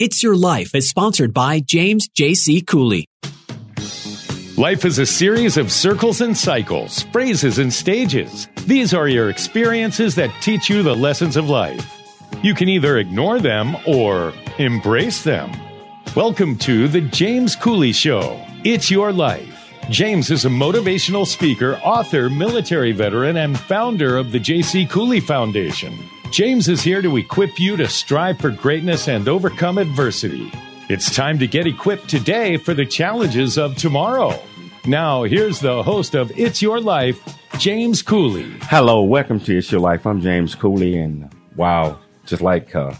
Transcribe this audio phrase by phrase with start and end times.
[0.00, 2.62] It's Your Life is sponsored by James J.C.
[2.62, 3.06] Cooley.
[4.56, 8.48] Life is a series of circles and cycles, phrases and stages.
[8.64, 11.86] These are your experiences that teach you the lessons of life.
[12.42, 15.52] You can either ignore them or embrace them.
[16.16, 18.42] Welcome to The James Cooley Show.
[18.64, 19.70] It's your life.
[19.90, 24.86] James is a motivational speaker, author, military veteran, and founder of the J.C.
[24.86, 25.92] Cooley Foundation.
[26.30, 30.52] James is here to equip you to strive for greatness and overcome adversity.
[30.88, 34.40] It's time to get equipped today for the challenges of tomorrow.
[34.86, 37.20] Now, here's the host of It's Your Life,
[37.58, 38.48] James Cooley.
[38.62, 40.06] Hello, welcome to It's Your Life.
[40.06, 42.94] I'm James Cooley, and wow, just like uh,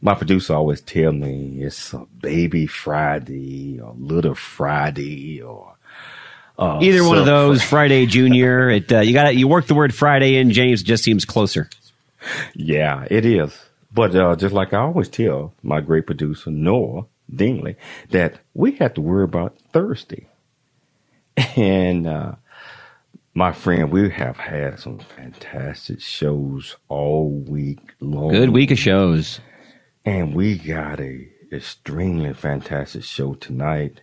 [0.00, 5.74] my producer always tell me, it's a baby Friday or little Friday or
[6.58, 8.70] uh, Either one of those, Friday Junior.
[8.70, 10.52] It uh, you got you work the word Friday in.
[10.52, 11.68] James just seems closer.
[12.54, 13.58] Yeah, it is.
[13.92, 17.76] But uh, just like I always tell my great producer Noah Dingley
[18.10, 20.28] that we have to worry about Thursday.
[21.56, 22.34] And uh,
[23.34, 28.30] my friend, we have had some fantastic shows all week long.
[28.30, 29.40] Good week of shows.
[30.04, 34.02] And we got a extremely fantastic show tonight.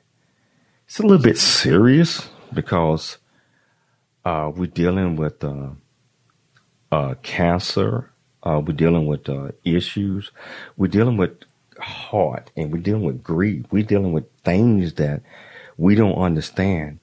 [0.88, 3.18] It's a little bit serious because
[4.26, 5.72] uh, we're dealing with uh,
[6.92, 8.13] uh, cancer.
[8.44, 10.32] Uh, we're dealing with uh, issues.
[10.78, 11.38] We're dealing with
[11.80, 13.66] heart, and we're dealing with grief.
[13.72, 15.22] We're dealing with things that
[15.78, 17.00] we don't understand.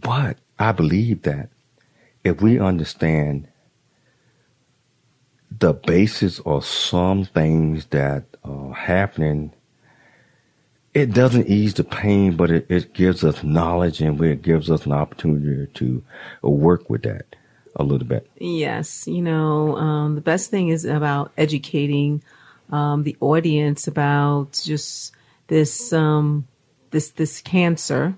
[0.00, 1.50] But I believe that
[2.22, 3.48] if we understand
[5.56, 9.52] the basis of some things that are happening
[10.94, 14.86] it doesn't ease the pain, but it, it gives us knowledge and it gives us
[14.86, 16.04] an opportunity to
[16.42, 17.34] work with that
[17.76, 18.28] a little bit.
[18.38, 22.22] Yes, you know, um, the best thing is about educating
[22.70, 25.12] um, the audience about just
[25.48, 26.46] this um,
[26.90, 28.14] this this cancer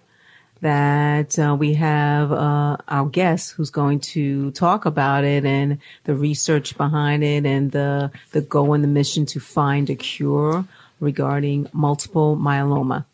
[0.61, 6.15] that uh, we have uh, our guest who's going to talk about it and the
[6.15, 10.65] research behind it and the the goal and the mission to find a cure
[11.01, 13.05] regarding multiple myeloma.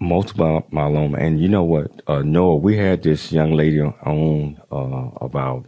[0.00, 1.20] Multiple myeloma.
[1.20, 5.66] And you know what, uh, Noah, we had this young lady on uh, about,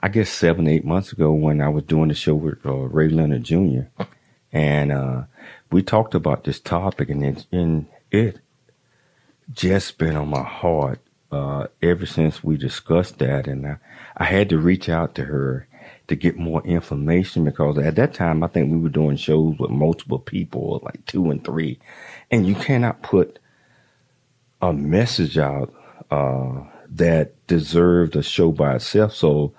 [0.00, 3.08] I guess, seven, eight months ago when I was doing the show with uh, Ray
[3.08, 3.82] Leonard Jr.
[4.52, 5.22] And uh,
[5.70, 8.40] we talked about this topic, and it, and it
[9.52, 11.00] just been on my heart
[11.32, 13.46] uh, ever since we discussed that.
[13.46, 13.76] And I,
[14.16, 15.68] I had to reach out to her
[16.06, 19.70] to get more information because at that time I think we were doing shows with
[19.70, 21.78] multiple people, like two and three,
[22.30, 23.38] and you cannot put
[24.70, 25.72] a message out
[26.10, 29.14] uh, that deserved a show by itself.
[29.14, 29.52] So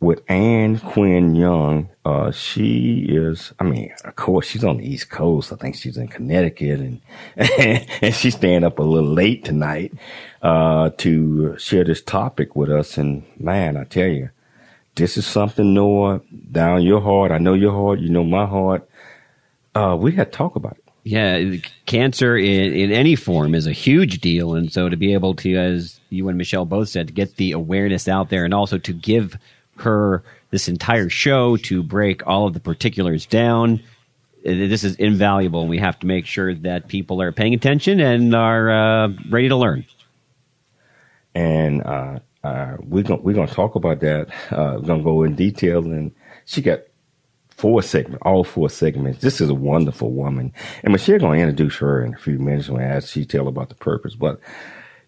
[0.00, 5.10] with Anne Quinn Young, uh, she is, I mean, of course, she's on the East
[5.10, 5.52] Coast.
[5.52, 7.00] I think she's in Connecticut and,
[7.36, 9.92] and she's staying up a little late tonight,
[10.42, 12.96] uh, to share this topic with us.
[12.96, 14.30] And man, I tell you,
[14.94, 17.30] this is something, Noah, down your heart.
[17.30, 18.00] I know your heart.
[18.00, 18.88] You know my heart.
[19.74, 20.87] Uh, we had to talk about it.
[21.08, 24.54] Yeah, cancer in, in any form is a huge deal.
[24.54, 27.52] And so to be able to, as you and Michelle both said, to get the
[27.52, 29.34] awareness out there and also to give
[29.78, 33.80] her this entire show to break all of the particulars down,
[34.44, 35.62] uh, this is invaluable.
[35.62, 39.48] And we have to make sure that people are paying attention and are uh, ready
[39.48, 39.86] to learn.
[41.34, 44.28] And uh, uh, we're gonna we're gonna talk about that.
[44.52, 46.12] Uh, we're gonna go in detail, and
[46.44, 46.80] she got
[47.58, 49.20] four segments, all four segments.
[49.20, 52.82] This is a wonderful woman, and Michelle gonna introduce her in a few minutes when
[52.82, 54.14] as she tell about the purpose.
[54.14, 54.40] But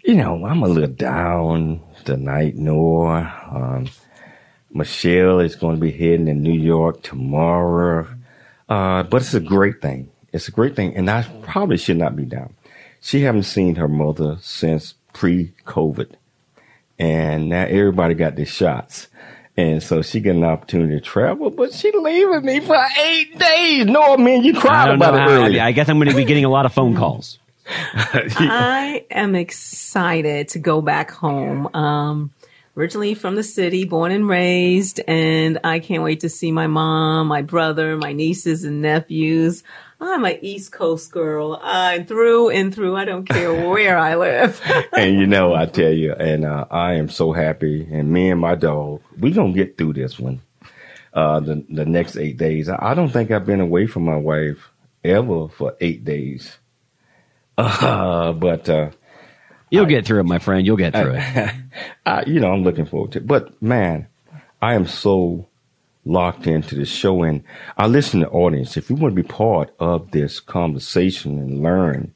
[0.04, 3.32] you know, I'm a little down tonight, Noah.
[3.50, 3.88] Um,
[4.72, 8.06] Michelle is going to be heading to New York tomorrow,
[8.68, 10.10] uh, but it's a great thing.
[10.32, 12.54] It's a great thing, and I probably should not be down.
[13.00, 16.14] She haven't seen her mother since pre-COVID
[17.00, 19.08] and now everybody got their shots.
[19.60, 23.84] And so she got an opportunity to travel, but she leaving me for eight days.
[23.84, 25.24] No, man, you cried about know.
[25.24, 25.62] it earlier.
[25.62, 27.38] I, I guess I'm going to be getting a lot of phone calls.
[27.66, 31.68] I am excited to go back home.
[31.74, 32.30] Um,
[32.76, 37.26] originally from the city, born and raised, and I can't wait to see my mom,
[37.26, 39.62] my brother, my nieces and nephews.
[40.00, 41.60] I'm an East Coast girl.
[41.62, 42.96] I'm through and through.
[42.96, 44.60] I don't care where I live.
[44.96, 47.86] and you know, I tell you, and uh, I am so happy.
[47.90, 50.40] And me and my dog, we're gonna get through this one.
[51.12, 52.68] Uh, the the next eight days.
[52.68, 54.70] I, don't think I've been away from my wife
[55.04, 56.56] ever for eight days.
[57.58, 58.88] Uh, but uh,
[59.70, 60.66] you'll I, get through it, my friend.
[60.66, 61.54] You'll get through I, it.
[62.06, 63.26] I, you know, I'm looking forward to it.
[63.26, 64.06] But man,
[64.60, 65.46] I am so
[66.04, 67.22] locked into the show.
[67.22, 67.42] And
[67.76, 72.12] our listening audience, if you want to be part of this conversation and learn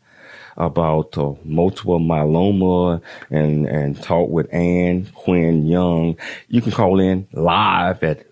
[0.57, 6.17] about uh, multiple myeloma and, and talk with Anne Quinn Young,
[6.49, 8.27] you can call in live at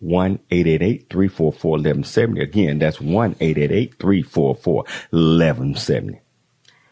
[0.00, 2.40] 1 344 1170.
[2.40, 6.20] Again, that's 1 344 1170.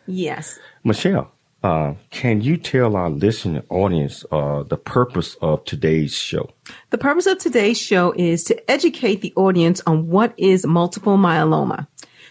[0.06, 0.58] Yes.
[0.84, 1.32] Michelle,
[1.62, 6.48] uh, can you tell our listening audience uh, the purpose of today's show?
[6.90, 11.86] The purpose of today's show is to educate the audience on what is multiple myeloma,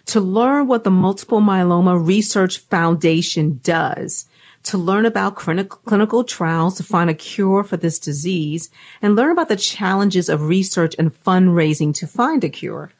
[0.07, 4.25] to learn what the Multiple Myeloma Research Foundation does,
[4.63, 8.71] to learn about clinical trials to find a cure for this disease,
[9.01, 12.91] and learn about the challenges of research and fundraising to find a cure.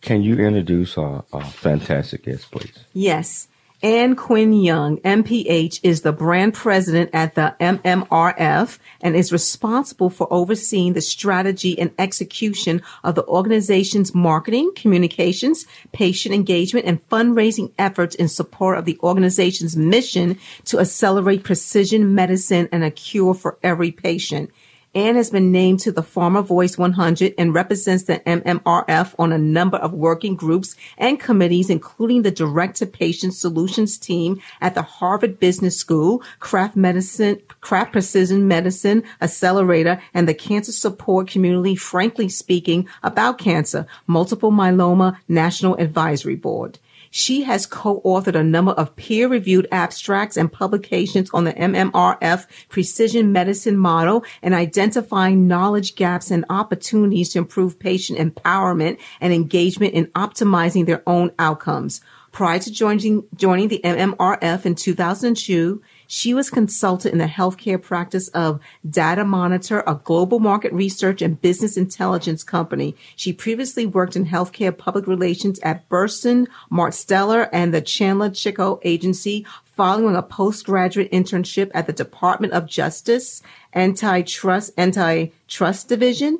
[0.00, 2.78] Can you introduce our, our fantastic guest, please?
[2.92, 3.48] Yes.
[3.84, 10.26] Anne Quinn Young, MPH, is the brand president at the MMRF and is responsible for
[10.32, 18.14] overseeing the strategy and execution of the organization's marketing, communications, patient engagement, and fundraising efforts
[18.14, 23.92] in support of the organization's mission to accelerate precision medicine and a cure for every
[23.92, 24.50] patient.
[24.94, 29.38] Anne has been named to the Pharma Voice 100 and represents the MMRF on a
[29.38, 34.82] number of working groups and committees, including the Direct to Patient Solutions team at the
[34.82, 42.28] Harvard Business School, Kraft Medicine, Kraft Precision Medicine Accelerator, and the Cancer Support Community, frankly
[42.28, 46.78] speaking, about cancer, multiple myeloma National Advisory Board.
[47.16, 53.76] She has co-authored a number of peer-reviewed abstracts and publications on the MMRF precision medicine
[53.76, 60.86] model and identifying knowledge gaps and opportunities to improve patient empowerment and engagement in optimizing
[60.86, 62.00] their own outcomes.
[62.32, 68.28] Prior to joining, joining the MMRF in 2002, she was consulted in the healthcare practice
[68.28, 72.94] of Datamonitor, a global market research and business intelligence company.
[73.16, 79.46] She previously worked in healthcare public relations at Burson, Marsteller, and the Chandler Chicco Agency,
[79.76, 83.42] following a postgraduate internship at the Department of Justice
[83.74, 86.38] Antitrust Antitrust Division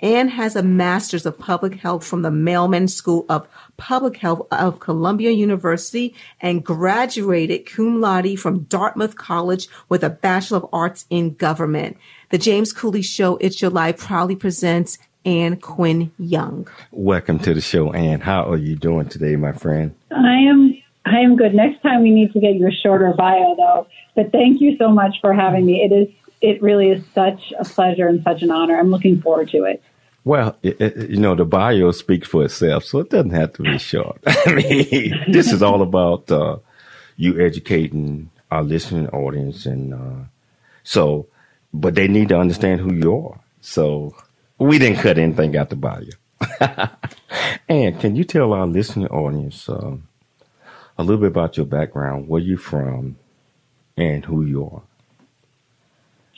[0.00, 4.80] and has a master's of public health from the Mailman School of Public Health of
[4.80, 11.34] Columbia University and graduated cum laude from Dartmouth College with a Bachelor of Arts in
[11.34, 11.96] Government.
[12.30, 16.68] The James Cooley Show, It's Your Life, proudly presents Anne Quinn Young.
[16.92, 18.20] Welcome to the show, Anne.
[18.20, 19.94] How are you doing today, my friend?
[20.10, 21.54] I am I am good.
[21.54, 23.86] Next time we need to get you a shorter bio though.
[24.14, 25.82] But thank you so much for having me.
[25.82, 26.08] It is
[26.40, 28.78] it really is such a pleasure and such an honor.
[28.78, 29.82] I'm looking forward to it.
[30.24, 34.18] Well, you know, the bio speaks for itself, so it doesn't have to be short.
[34.26, 36.56] I mean, this is all about uh,
[37.16, 40.24] you educating our listening audience, and uh,
[40.82, 41.28] so,
[41.72, 43.40] but they need to understand who you are.
[43.60, 44.16] So,
[44.58, 46.10] we didn't cut anything out the bio.
[47.68, 49.96] and can you tell our listening audience uh,
[50.98, 53.16] a little bit about your background, where you're from,
[53.96, 54.82] and who you are?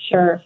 [0.09, 0.43] Sure.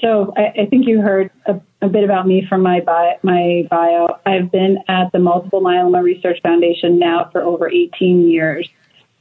[0.00, 3.66] So I, I think you heard a, a, bit about me from my bio, my
[3.70, 4.18] bio.
[4.24, 8.68] I've been at the Multiple Myeloma Research Foundation now for over 18 years.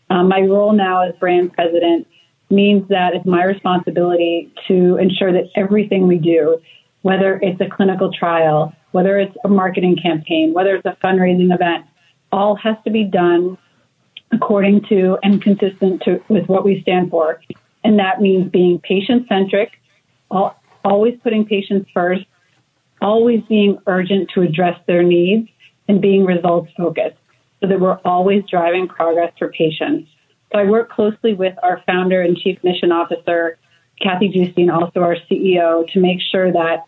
[0.09, 2.07] Um, my role now as brand president
[2.49, 6.59] means that it's my responsibility to ensure that everything we do,
[7.01, 11.85] whether it's a clinical trial, whether it's a marketing campaign, whether it's a fundraising event,
[12.31, 13.57] all has to be done
[14.31, 17.41] according to and consistent to, with what we stand for.
[17.83, 19.78] And that means being patient centric,
[20.29, 22.25] always putting patients first,
[23.01, 25.49] always being urgent to address their needs,
[25.87, 27.17] and being results focused
[27.61, 30.09] so that we're always driving progress for patients.
[30.51, 33.57] So I work closely with our founder and chief mission officer,
[34.01, 36.85] Kathy and also our CEO to make sure that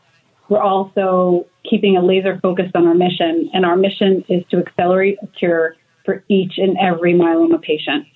[0.50, 3.50] we're also keeping a laser focus on our mission.
[3.54, 8.08] And our mission is to accelerate a cure for each and every myeloma patient.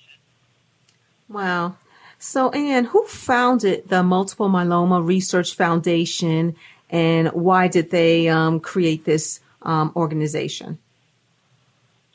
[1.29, 1.75] Wow.
[2.19, 6.55] So, Anne, who founded the Multiple Myeloma Research Foundation
[6.89, 10.77] and why did they um, create this um, organization?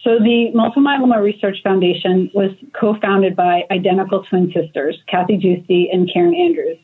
[0.03, 5.93] So, the Multiple Myeloma Research Foundation was co founded by identical twin sisters, Kathy Giusti
[5.93, 6.79] and Karen Andrews.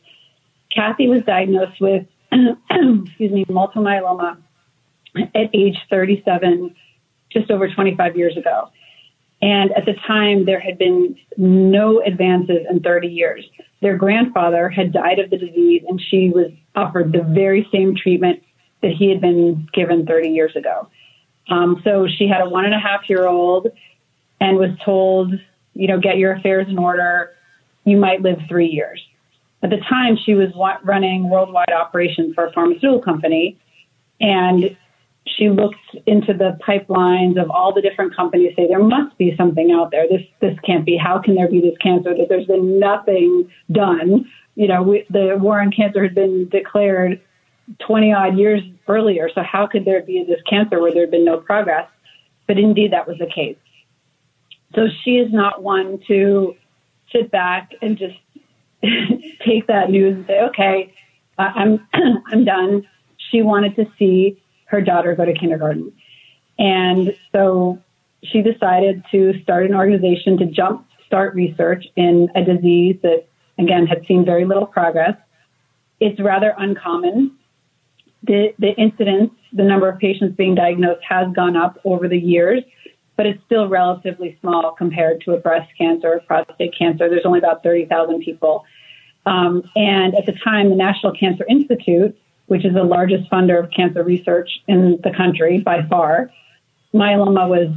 [0.77, 4.37] Kathy was diagnosed with, excuse me, multiple myeloma
[5.15, 6.75] at age 37,
[7.31, 8.69] just over 25 years ago.
[9.41, 13.45] And at the time, there had been no advances in 30 years.
[13.81, 18.41] Their grandfather had died of the disease, and she was offered the very same treatment
[18.81, 20.89] that he had been given 30 years ago.
[21.49, 23.67] Um, so she had a one and a half year old
[24.41, 25.33] and was told,
[25.73, 27.31] you know, get your affairs in order.
[27.85, 29.01] You might live three years.
[29.63, 30.49] At the time, she was
[30.83, 33.57] running worldwide operations for a pharmaceutical company,
[34.19, 34.75] And
[35.37, 39.71] she looked into the pipelines of all the different companies say there must be something
[39.71, 40.07] out there.
[40.07, 40.97] This this can't be.
[40.97, 44.25] How can there be this cancer that there's been nothing done?
[44.55, 47.21] You know, we, the war on cancer had been declared
[47.85, 49.29] 20 odd years earlier.
[49.33, 51.87] So how could there be this cancer where there had been no progress?
[52.47, 53.57] But indeed, that was the case.
[54.75, 56.55] So she is not one to
[57.11, 58.15] sit back and just
[59.45, 60.93] take that news and say, okay,
[61.37, 61.85] I'm,
[62.27, 62.87] I'm done.
[63.31, 65.91] She wanted to see her daughter go to kindergarten.
[66.59, 67.79] And so
[68.23, 73.25] she decided to start an organization to jump start research in a disease that,
[73.57, 75.15] again, had seen very little progress.
[75.99, 77.31] It's rather uncommon.
[78.23, 82.63] The, the incidence, the number of patients being diagnosed has gone up over the years,
[83.15, 87.09] but it's still relatively small compared to a breast cancer or prostate cancer.
[87.09, 88.65] There's only about 30,000 people.
[89.25, 93.69] Um, and at the time, the National Cancer Institute which is the largest funder of
[93.71, 96.31] cancer research in the country by far,
[96.93, 97.69] myeloma was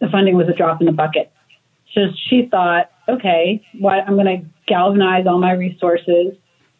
[0.00, 1.30] the funding was a drop in the bucket.
[1.94, 6.34] So she thought, okay, what, I'm going to galvanize all my resources,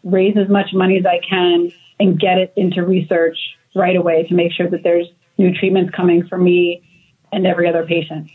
[0.04, 3.36] raise as much money as I can, and get it into research
[3.74, 5.06] right away to make sure that there's
[5.38, 6.82] new treatments coming for me
[7.32, 8.30] and every other patient.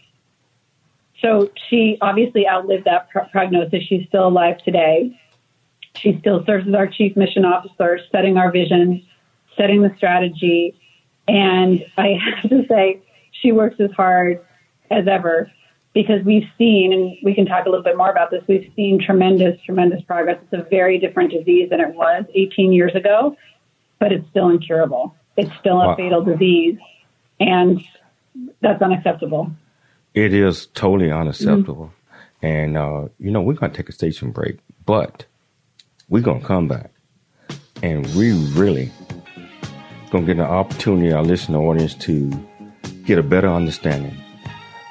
[1.21, 3.83] So she obviously outlived that prognosis.
[3.87, 5.17] She's still alive today.
[5.95, 9.05] She still serves as our chief mission officer, setting our vision,
[9.57, 10.75] setting the strategy.
[11.27, 14.43] And I have to say, she works as hard
[14.89, 15.51] as ever
[15.93, 18.99] because we've seen, and we can talk a little bit more about this, we've seen
[18.99, 20.39] tremendous, tremendous progress.
[20.43, 23.35] It's a very different disease than it was 18 years ago,
[23.99, 25.15] but it's still incurable.
[25.37, 25.95] It's still a wow.
[25.95, 26.77] fatal disease,
[27.39, 27.83] and
[28.61, 29.51] that's unacceptable.
[30.13, 31.93] It is totally unacceptable.
[32.41, 32.45] Mm-hmm.
[32.45, 35.25] And, uh, you know, we're going to take a station break, but
[36.09, 36.91] we're going to come back
[37.81, 38.91] and we really
[40.11, 42.29] going to get an opportunity, our listener audience, to
[43.05, 44.15] get a better understanding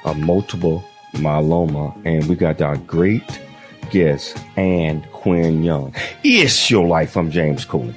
[0.04, 1.94] of multiple myeloma.
[2.04, 3.40] And we got our great
[3.90, 5.94] guest, Anne Quinn Young.
[6.24, 7.16] It's your life.
[7.16, 7.94] I'm James Cooley.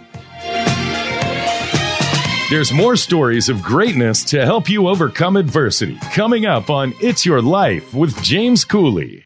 [2.52, 7.42] There's more stories of greatness to help you overcome adversity coming up on It's Your
[7.42, 9.26] Life with James Cooley.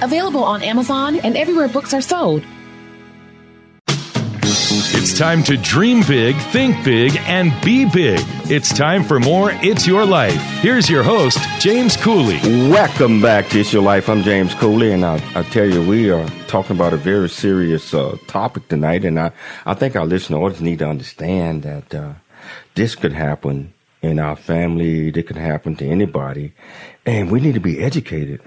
[0.00, 2.42] available on Amazon and everywhere books are sold.
[4.94, 8.20] It's time to dream big, think big, and be big.
[8.50, 10.40] It's time for more It's Your Life.
[10.60, 12.38] Here's your host, James Cooley.
[12.70, 14.08] Welcome back to It's Your Life.
[14.08, 17.92] I'm James Cooley, and I, I tell you, we are talking about a very serious
[17.92, 19.32] uh, topic tonight, and I,
[19.66, 22.12] I think our listeners need to understand that uh,
[22.76, 26.52] this could happen in our family, it could happen to anybody,
[27.04, 28.40] and we need to be educated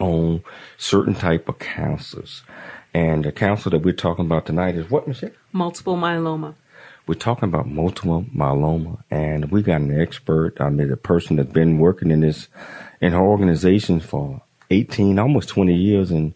[0.00, 0.42] on
[0.76, 2.42] certain type of cancers.
[2.92, 5.30] And the cancer that we're talking about tonight is what, Michelle?
[5.52, 6.54] Multiple myeloma.
[7.06, 10.60] We're talking about multiple myeloma, and we got an expert.
[10.60, 12.48] I mean, a person that's been working in this
[13.00, 16.34] in her organization for 18, almost 20 years, and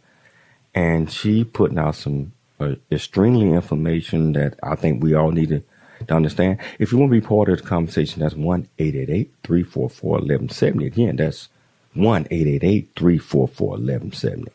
[0.74, 5.62] and she putting out some uh, extremely information that I think we all need to,
[6.06, 6.58] to understand.
[6.78, 9.62] If you want to be part of the conversation, that's one eight eight eight three
[9.62, 10.86] four four eleven seventy.
[10.86, 11.48] Again, that's
[11.94, 14.52] 1 888 344 1170.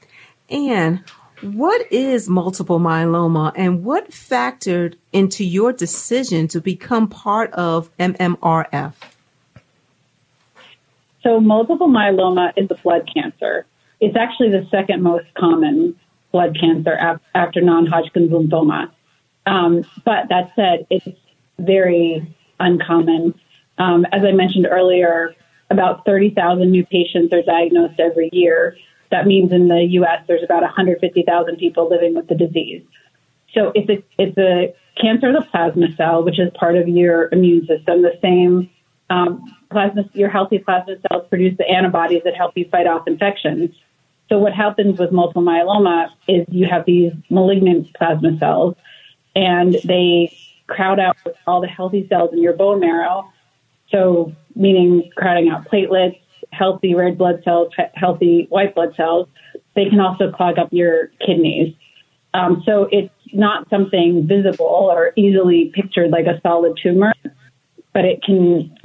[0.49, 1.03] And
[1.41, 8.93] What is multiple myeloma and what factored into your decision to become part of MMRF?
[11.23, 13.65] So, multiple myeloma is a blood cancer.
[14.01, 15.97] It's actually the second most common
[16.31, 16.97] blood cancer
[17.33, 18.91] after non Hodgkin's lymphoma.
[19.45, 21.07] Um, but that said, it's
[21.57, 23.33] very uncommon.
[23.77, 25.35] Um, as I mentioned earlier,
[25.69, 28.75] about 30,000 new patients are diagnosed every year.
[29.11, 30.23] That means in the U.S.
[30.27, 32.83] there's about 150,000 people living with the disease.
[33.53, 37.29] So it's a it's a cancer of the plasma cell, which is part of your
[37.31, 38.03] immune system.
[38.03, 38.69] The same
[39.09, 43.71] um, plasma, your healthy plasma cells produce the antibodies that help you fight off infections.
[44.29, 48.75] So what happens with multiple myeloma is you have these malignant plasma cells,
[49.35, 53.31] and they crowd out all the healthy cells in your bone marrow.
[53.89, 56.19] So meaning crowding out platelets,
[56.51, 59.27] healthy red blood cells, healthy white blood cells.
[59.75, 61.75] They can also clog up your kidneys.
[62.33, 67.13] Um, so it's not something visible or easily pictured like a solid tumor,
[67.93, 68.75] but it can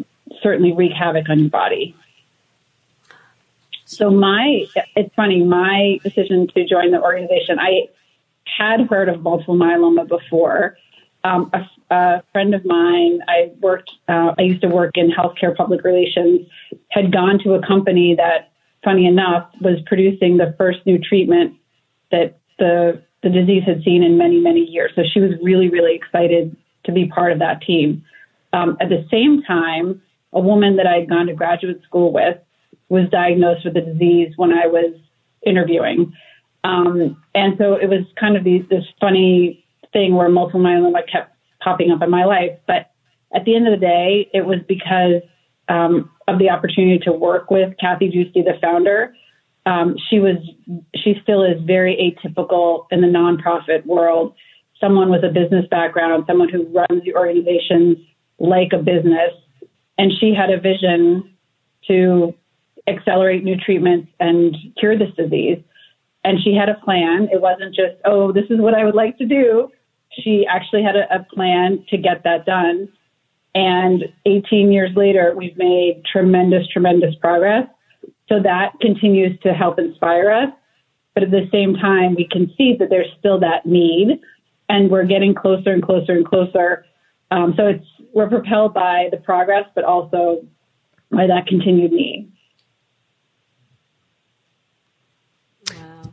[0.43, 1.95] certainly wreak havoc on your body.
[3.85, 4.67] So my,
[4.97, 7.89] it's funny, my decision to join the organization, I
[8.45, 10.77] had heard of multiple myeloma before.
[11.25, 15.57] Um, a, a, friend of mine, I worked, uh, I used to work in healthcare
[15.57, 16.47] public relations,
[16.91, 18.53] had gone to a company that,
[18.85, 21.55] funny enough, was producing the first new treatment
[22.11, 24.93] that the the disease had seen in many many years.
[24.95, 26.55] So she was really really excited
[26.85, 28.05] to be part of that team.
[28.53, 30.03] Um, at the same time,
[30.33, 32.37] a woman that I had gone to graduate school with
[32.89, 34.95] was diagnosed with the disease when I was
[35.47, 36.13] interviewing.
[36.65, 39.64] Um, and so it was kind of these, this funny
[39.95, 42.53] thing where multiple myeloma kept popping up in my life.
[42.67, 42.91] But
[43.35, 45.23] at the end of the day, it was because
[45.69, 49.15] um, of the opportunity to work with Kathy Giusti, the founder.
[49.65, 50.37] Um, she was,
[50.95, 54.35] she still is very atypical in the nonprofit world.
[54.79, 58.07] Someone with a business background, someone who runs the organization
[58.39, 59.33] like a business,
[59.97, 61.35] and she had a vision
[61.87, 62.35] to
[62.87, 65.59] accelerate new treatments and cure this disease.
[66.25, 67.29] And she had a plan.
[67.33, 69.71] It wasn't just, oh, this is what I would like to do.
[70.23, 72.89] She actually had a, a plan to get that done.
[73.55, 77.67] And 18 years later, we've made tremendous, tremendous progress.
[78.29, 80.49] So that continues to help inspire us.
[81.15, 84.21] But at the same time, we can see that there's still that need,
[84.69, 86.85] and we're getting closer and closer and closer.
[87.31, 90.45] Um, so it's we're propelled by the progress, but also
[91.11, 92.33] by that continued need.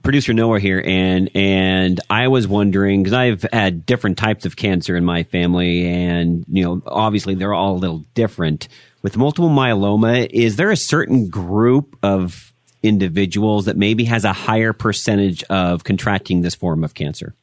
[0.03, 4.95] Producer Noah here, and and I was wondering because I've had different types of cancer
[4.95, 8.67] in my family, and you know, obviously they're all a little different.
[9.01, 14.73] With multiple myeloma, is there a certain group of individuals that maybe has a higher
[14.73, 17.33] percentage of contracting this form of cancer?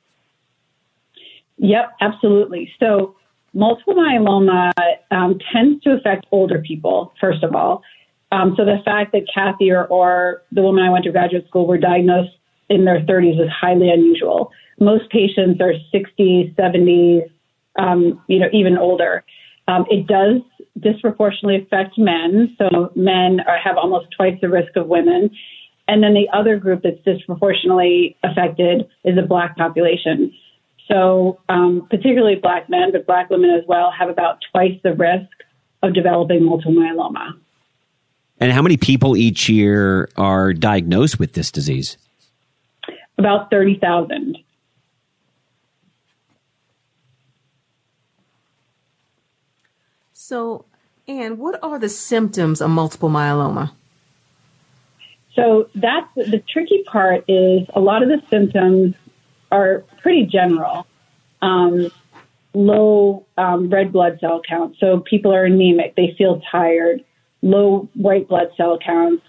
[1.58, 2.72] Yep, absolutely.
[2.78, 3.16] So
[3.54, 4.72] multiple myeloma
[5.10, 7.82] um, tends to affect older people, first of all.
[8.30, 11.66] Um, so the fact that Kathy or, or the woman I went to graduate school
[11.66, 12.37] were diagnosed
[12.68, 14.52] in their 30s is highly unusual.
[14.80, 17.30] Most patients are 60s, 70s,
[17.78, 19.24] um, you know, even older.
[19.66, 20.40] Um, it does
[20.80, 22.56] disproportionately affect men.
[22.58, 25.30] So men are, have almost twice the risk of women.
[25.88, 30.32] And then the other group that's disproportionately affected is the black population.
[30.86, 35.30] So, um, particularly black men, but black women as well, have about twice the risk
[35.82, 37.34] of developing multiple myeloma.
[38.40, 41.98] And how many people each year are diagnosed with this disease?
[43.18, 44.38] About 30,000.
[50.12, 50.64] So,
[51.06, 53.72] Anne, what are the symptoms of multiple myeloma?
[55.34, 58.94] So that's the tricky part is a lot of the symptoms
[59.50, 60.86] are pretty general.
[61.40, 61.90] Um,
[62.54, 64.76] low um, red blood cell count.
[64.80, 65.94] So people are anemic.
[65.94, 67.04] They feel tired.
[67.40, 69.22] Low white blood cell counts.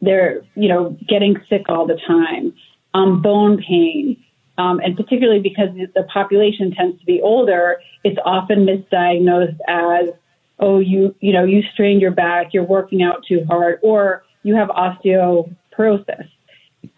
[0.00, 2.54] They're, you know, getting sick all the time
[2.94, 4.16] um, bone pain.
[4.58, 10.10] Um, and particularly because the population tends to be older, it's often misdiagnosed as,
[10.58, 14.54] oh, you, you know, you strained your back, you're working out too hard, or you
[14.54, 16.28] have osteoporosis.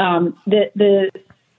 [0.01, 1.11] Um, the, the,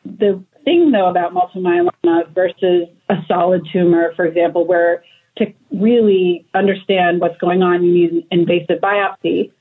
[0.04, 5.04] the thing though about multiple myeloma versus a solid tumor, for example, where
[5.38, 9.52] to really understand what's going on, you need invasive biopsy.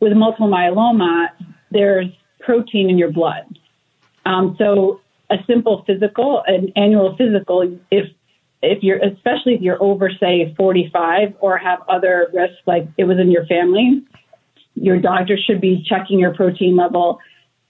[0.00, 1.28] With multiple myeloma,
[1.70, 2.06] there's
[2.40, 3.58] protein in your blood.
[4.26, 8.08] Um, so a simple physical, an annual physical, if
[8.62, 13.18] if you're especially if you're over say 45 or have other risks like it was
[13.18, 14.02] in your family,
[14.74, 17.20] your doctor should be checking your protein level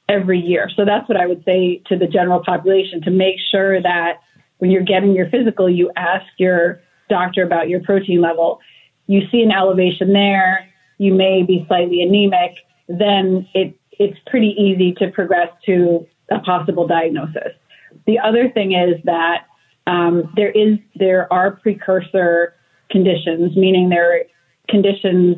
[0.09, 0.71] every year.
[0.75, 4.21] So that's what I would say to the general population to make sure that
[4.59, 8.61] when you're getting your physical, you ask your doctor about your protein level.
[9.09, 12.57] You see an elevation there, you may be slightly anemic,
[12.89, 17.53] then it, it's pretty easy to progress to a possible diagnosis.
[18.07, 19.47] The other thing is that
[19.87, 22.55] um, there is there are precursor
[22.91, 24.23] conditions, meaning there are
[24.69, 25.37] conditions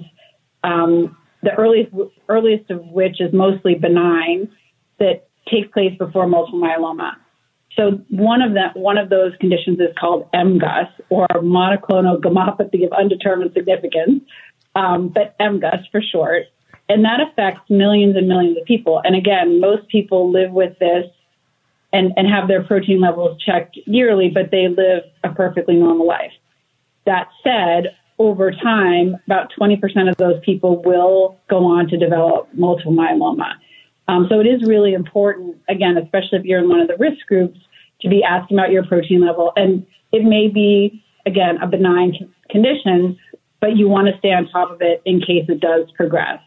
[0.64, 1.92] um, the earliest
[2.28, 4.50] earliest of which is mostly benign
[4.98, 7.12] that take place before multiple myeloma.
[7.76, 12.92] So one of that one of those conditions is called MGUS or monoclonal gammopathy of
[12.92, 14.24] undetermined significance,
[14.74, 16.44] um, but MGUS for short,
[16.88, 19.00] and that affects millions and millions of people.
[19.04, 21.04] And again, most people live with this
[21.92, 26.32] and, and have their protein levels checked yearly, but they live a perfectly normal life.
[27.06, 32.92] That said, over time, about 20% of those people will go on to develop multiple
[32.92, 33.52] myeloma.
[34.08, 37.26] Um, so it is really important, again, especially if you're in one of the risk
[37.26, 37.58] groups,
[38.00, 39.52] to be asking about your protein level.
[39.56, 42.14] And it may be, again, a benign
[42.48, 43.18] condition,
[43.60, 46.40] but you want to stay on top of it in case it does progress.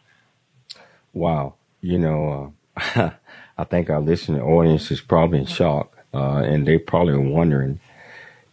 [1.13, 1.55] Wow.
[1.81, 3.11] You know, uh,
[3.57, 7.79] I think our listening audience is probably in shock, uh, and they probably wondering,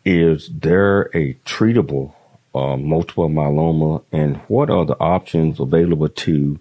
[0.05, 2.15] is there a treatable
[2.55, 6.59] uh, multiple myeloma, and what are the options available to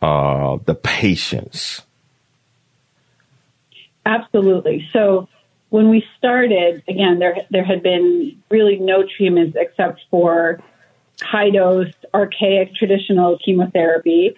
[0.00, 1.82] uh, the patients?
[4.06, 4.88] Absolutely.
[4.92, 5.28] So
[5.70, 10.60] when we started, again, there there had been really no treatments except for
[11.20, 14.34] high dose, archaic, traditional chemotherapy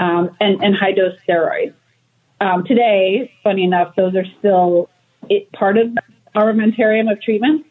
[0.00, 1.74] um, and, and high dose steroids.
[2.40, 4.88] Um, today, funny enough, those are still
[5.28, 5.96] it, part of
[6.34, 7.68] our armamentarium of treatments,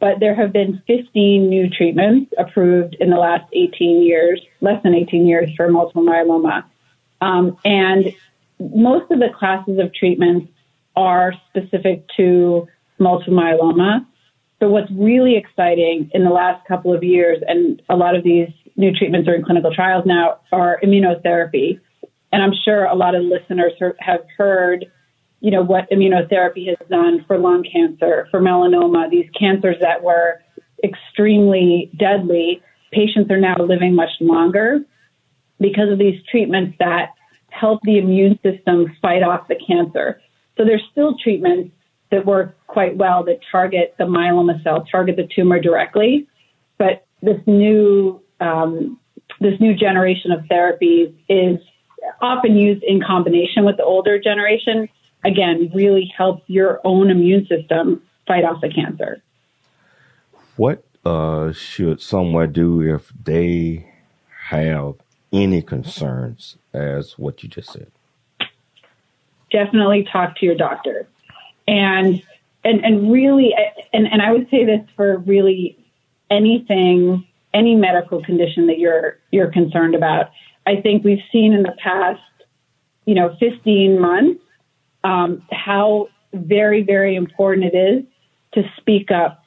[0.00, 4.94] but there have been 15 new treatments approved in the last 18 years, less than
[4.94, 6.64] 18 years for multiple myeloma.
[7.20, 8.12] Um, and
[8.58, 10.50] most of the classes of treatments
[10.96, 12.66] are specific to
[12.98, 14.04] multiple myeloma.
[14.58, 18.50] But what's really exciting in the last couple of years, and a lot of these
[18.80, 21.78] new treatments are in clinical trials now, are immunotherapy.
[22.32, 24.86] And I'm sure a lot of listeners have heard,
[25.40, 30.40] you know, what immunotherapy has done for lung cancer, for melanoma, these cancers that were
[30.82, 32.62] extremely deadly.
[32.92, 34.80] Patients are now living much longer
[35.60, 37.10] because of these treatments that
[37.50, 40.20] help the immune system fight off the cancer.
[40.56, 41.72] So there's still treatments
[42.10, 46.26] that work quite well that target the myeloma cell, target the tumor directly.
[46.78, 48.98] But this new um,
[49.40, 51.58] this new generation of therapies is
[52.20, 54.88] often used in combination with the older generation.
[55.24, 59.22] Again, really helps your own immune system fight off the cancer.
[60.56, 63.90] What uh, should someone do if they
[64.48, 64.94] have
[65.32, 67.90] any concerns as what you just said?
[69.50, 71.06] Definitely talk to your doctor.
[71.66, 72.22] And
[72.64, 73.54] and and really
[73.92, 75.78] and, and I would say this for really
[76.30, 80.30] anything any medical condition that you're you're concerned about.
[80.66, 82.20] I think we've seen in the past,
[83.06, 84.40] you know, 15 months,
[85.04, 88.04] um, how very very important it is
[88.54, 89.44] to speak up,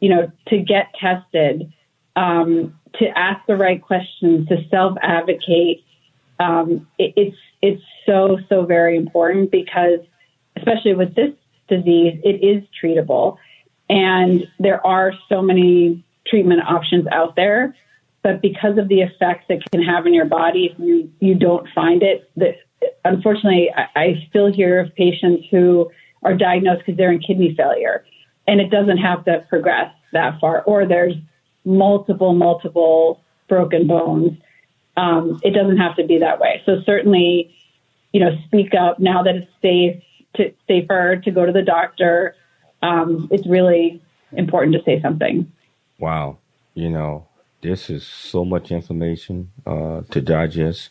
[0.00, 1.72] you know, to get tested,
[2.16, 5.84] um, to ask the right questions, to self advocate.
[6.38, 10.00] Um, it, it's it's so so very important because,
[10.56, 11.32] especially with this
[11.68, 13.36] disease, it is treatable,
[13.88, 17.76] and there are so many treatment options out there.
[18.22, 21.68] But because of the effects it can have in your body, if you, you don't
[21.74, 22.54] find it, that
[23.04, 25.90] unfortunately, I, I still hear of patients who
[26.22, 28.04] are diagnosed because they're in kidney failure,
[28.46, 31.14] and it doesn't have to progress that far, or there's
[31.64, 34.38] multiple, multiple broken bones.
[34.96, 36.62] Um, it doesn't have to be that way.
[36.64, 37.54] So certainly,
[38.12, 40.02] you know, speak up now that it's safe
[40.36, 42.36] to safer to go to the doctor.
[42.82, 44.00] Um, it's really
[44.32, 45.50] important to say something.
[46.02, 46.38] Wow.
[46.74, 47.28] You know,
[47.60, 50.88] this is so much information uh, to digest,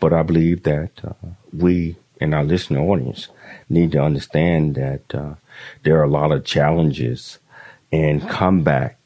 [0.00, 1.12] but I believe that uh,
[1.52, 3.28] we and our listening audience
[3.68, 5.34] need to understand that uh,
[5.82, 7.38] there are a lot of challenges
[7.90, 8.96] in combat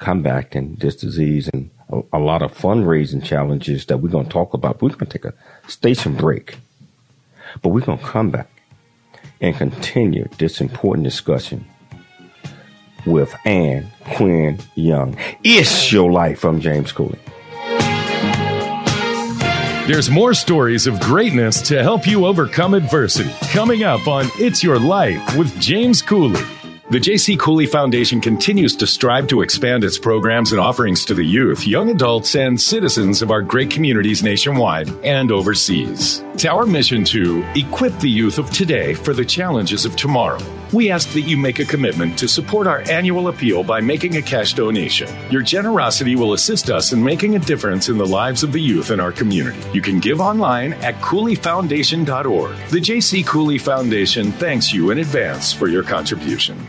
[0.00, 4.54] combating this disease and a, a lot of fundraising challenges that we're going to talk
[4.54, 4.82] about.
[4.82, 5.34] We're going to take a
[5.70, 6.58] station break,
[7.62, 8.50] but we're going to come back
[9.40, 11.64] and continue this important discussion
[13.06, 15.16] with Anne Quinn Young.
[15.44, 17.18] It's your life from James Cooley.
[19.86, 24.80] There's more stories of greatness to help you overcome adversity coming up on It's Your
[24.80, 26.42] Life with James Cooley.
[26.90, 27.36] The J.C.
[27.36, 31.90] Cooley Foundation continues to strive to expand its programs and offerings to the youth, young
[31.90, 36.22] adults, and citizens of our great communities nationwide and overseas.
[36.36, 40.38] It's our mission to equip the youth of today for the challenges of tomorrow.
[40.70, 44.20] We ask that you make a commitment to support our annual appeal by making a
[44.20, 45.08] cash donation.
[45.30, 48.90] Your generosity will assist us in making a difference in the lives of the youth
[48.90, 49.58] in our community.
[49.72, 52.68] You can give online at CooleyFoundation.org.
[52.68, 53.22] The J.C.
[53.22, 56.68] Cooley Foundation thanks you in advance for your contribution.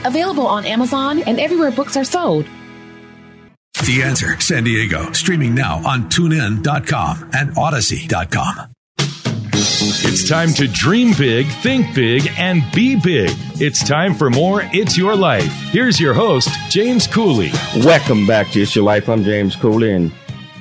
[0.05, 2.45] available on Amazon and everywhere books are sold.
[3.85, 8.71] The Answer San Diego, streaming now on tunein.com and odyssey.com.
[9.83, 13.31] It's time to dream big, think big, and be big.
[13.59, 15.51] It's time for more It's Your Life.
[15.71, 17.51] Here's your host, James Cooley.
[17.77, 19.09] Welcome back to It's Your Life.
[19.09, 20.11] I'm James Cooley, and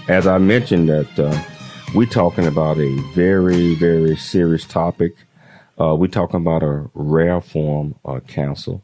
[0.09, 1.43] as I mentioned, that uh,
[1.95, 5.15] we're talking about a very, very serious topic.
[5.79, 8.81] Uh, we're talking about a rare form of cancer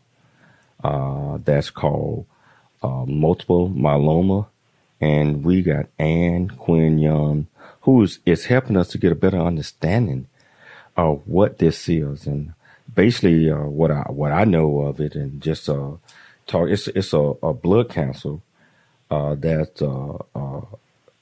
[0.83, 2.27] uh, that's called
[2.83, 4.47] uh, multiple myeloma.
[5.01, 7.49] And we got Anne Quinn Young,
[7.83, 10.29] who is, is helping us to get a better understanding
[10.97, 12.27] of what this is.
[12.27, 12.55] And
[12.95, 15.93] basically, uh, what I what I know of it, and just uh,
[16.47, 18.39] talk, it's it's a, a blood cancer
[19.11, 20.65] uh, that uh, uh,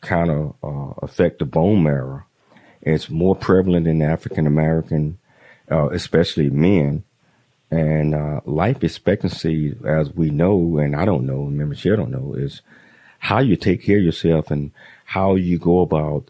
[0.00, 0.54] kind of
[1.02, 2.22] affect the bone marrow.
[2.82, 5.18] It's more prevalent in African American,
[5.70, 7.04] uh, especially men.
[7.70, 12.34] And uh, life expectancy, as we know, and I don't know, and Michelle don't know,
[12.34, 12.62] is
[13.18, 14.70] how you take care of yourself and
[15.06, 16.24] how you go about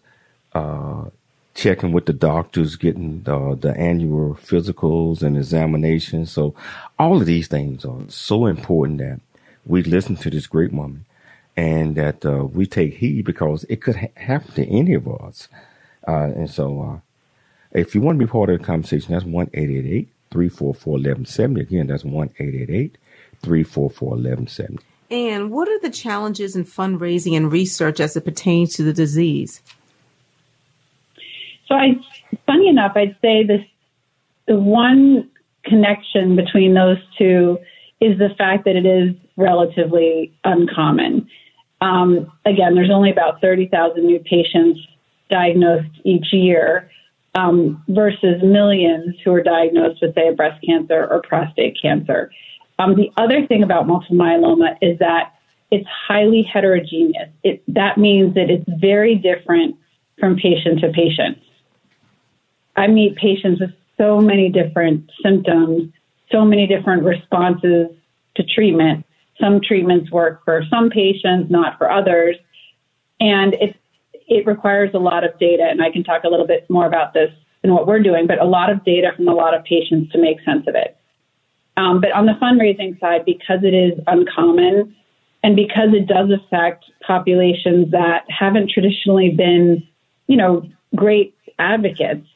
[0.54, 1.10] uh,
[1.54, 6.30] checking with the doctors, getting uh, the annual physicals and examinations.
[6.32, 6.54] So
[6.98, 9.20] all of these things are so important that
[9.66, 11.04] we listen to this great woman
[11.56, 15.48] and that uh, we take heed because it could ha- happen to any of us.
[16.06, 16.98] Uh, and so uh,
[17.72, 20.94] if you want to be part of the conversation, that's one eight eight eight 344
[20.94, 21.60] 1170.
[21.60, 24.84] Again, that's 1 344 1170.
[25.12, 29.62] And what are the challenges in fundraising and research as it pertains to the disease?
[31.68, 31.92] So, I,
[32.46, 33.60] funny enough, I'd say this
[34.48, 35.30] the one
[35.64, 37.58] connection between those two
[38.00, 41.28] is the fact that it is relatively uncommon.
[41.80, 44.80] Um, again, there's only about 30,000 new patients
[45.30, 46.90] diagnosed each year
[47.34, 52.30] um, versus millions who are diagnosed with, say, a breast cancer or prostate cancer.
[52.78, 55.34] Um, the other thing about multiple myeloma is that
[55.70, 57.28] it's highly heterogeneous.
[57.42, 59.76] It, that means that it's very different
[60.18, 61.38] from patient to patient.
[62.76, 65.92] I meet patients with so many different symptoms,
[66.30, 67.88] so many different responses
[68.36, 69.04] to treatment.
[69.40, 72.36] Some treatments work for some patients, not for others.
[73.20, 73.78] And it's
[74.26, 77.14] it requires a lot of data, and I can talk a little bit more about
[77.14, 77.30] this
[77.62, 80.18] and what we're doing, but a lot of data from a lot of patients to
[80.18, 80.96] make sense of it.
[81.76, 84.94] Um, but on the fundraising side, because it is uncommon
[85.42, 89.82] and because it does affect populations that haven't traditionally been,
[90.26, 92.26] you know, great advocates,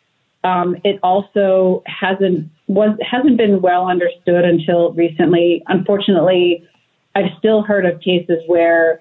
[0.45, 5.63] um, it also hasn't was hasn't been well understood until recently.
[5.69, 6.67] Unfortunately,
[7.15, 9.01] I've still heard of cases where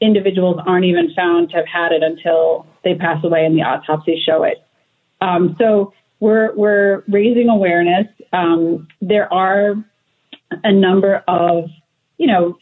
[0.00, 4.22] individuals aren't even found to have had it until they pass away and the autopsies
[4.22, 4.62] show it.
[5.20, 8.06] Um, so we're we're raising awareness.
[8.32, 9.74] Um, there are
[10.64, 11.70] a number of
[12.18, 12.58] you know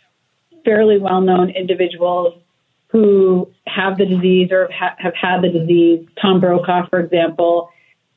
[0.65, 2.41] fairly well known individuals
[2.89, 6.07] who have the disease or ha- have had the disease.
[6.21, 7.71] Tom Brokaw, for example,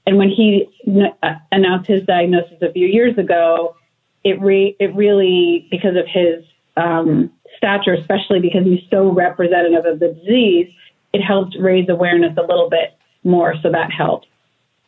[0.05, 3.75] and when he n- uh, announced his diagnosis a few years ago,
[4.23, 6.45] it re- it really because of his
[6.77, 10.73] um, stature, especially because he's so representative of the disease,
[11.13, 13.53] it helped raise awareness a little bit more.
[13.61, 14.27] So that helped.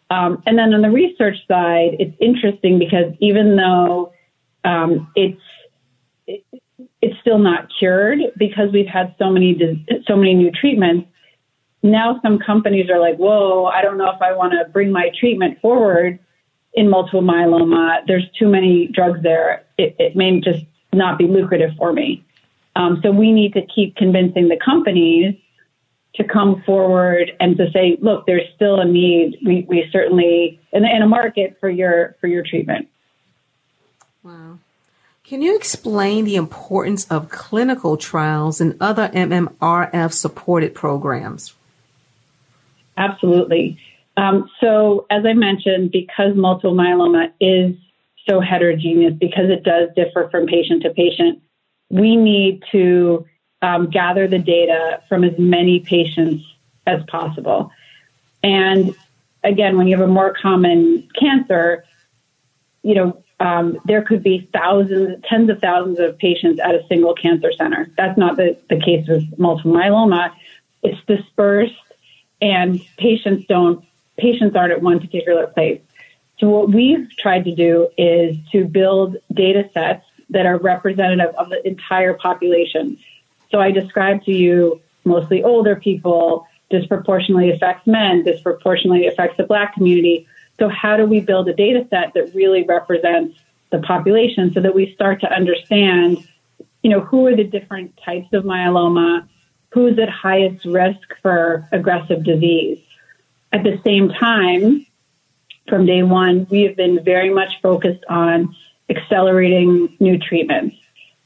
[0.09, 4.13] Um, and then on the research side, it's interesting because even though
[4.63, 5.41] um, it's
[6.27, 6.43] it,
[7.01, 11.07] it's still not cured because we've had so many so many new treatments.
[11.83, 15.11] Now some companies are like, "Whoa, I don't know if I want to bring my
[15.17, 16.19] treatment forward
[16.73, 18.05] in multiple myeloma.
[18.05, 19.63] There's too many drugs there.
[19.77, 22.23] It, it may just not be lucrative for me."
[22.75, 25.35] Um, so we need to keep convincing the companies
[26.15, 29.37] to come forward and to say, look, there's still a need.
[29.45, 32.87] We, we certainly, and, and a market for your, for your treatment.
[34.23, 34.59] Wow.
[35.23, 41.53] Can you explain the importance of clinical trials and other MMRF supported programs?
[42.97, 43.79] Absolutely.
[44.17, 47.75] Um, so, as I mentioned, because multiple myeloma is
[48.29, 51.41] so heterogeneous, because it does differ from patient to patient,
[51.91, 53.25] we need to
[53.61, 56.43] um, gather the data from as many patients
[56.87, 57.71] as possible.
[58.43, 58.95] And
[59.43, 61.83] again, when you have a more common cancer,
[62.81, 67.13] you know, um, there could be thousands, tens of thousands of patients at a single
[67.13, 67.89] cancer center.
[67.97, 70.31] That's not the, the case with multiple myeloma.
[70.83, 71.73] It's dispersed
[72.41, 73.83] and patients don't,
[74.17, 75.81] patients aren't at one particular place.
[76.39, 81.49] So what we've tried to do is to build data sets that are representative of
[81.49, 82.97] the entire population.
[83.51, 89.73] So I described to you mostly older people, disproportionately affects men, disproportionately affects the black
[89.73, 90.27] community.
[90.59, 93.37] So how do we build a data set that really represents
[93.71, 96.25] the population so that we start to understand,
[96.81, 99.27] you know, who are the different types of myeloma,
[99.69, 102.79] who's at highest risk for aggressive disease.
[103.51, 104.85] At the same time,
[105.67, 108.55] from day one, we have been very much focused on
[108.95, 110.75] accelerating new treatments.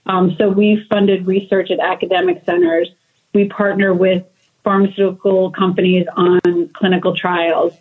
[0.06, 2.90] Um, so we've funded research at academic centers.
[3.34, 4.24] We partner with
[4.64, 7.74] pharmaceutical companies on clinical trials.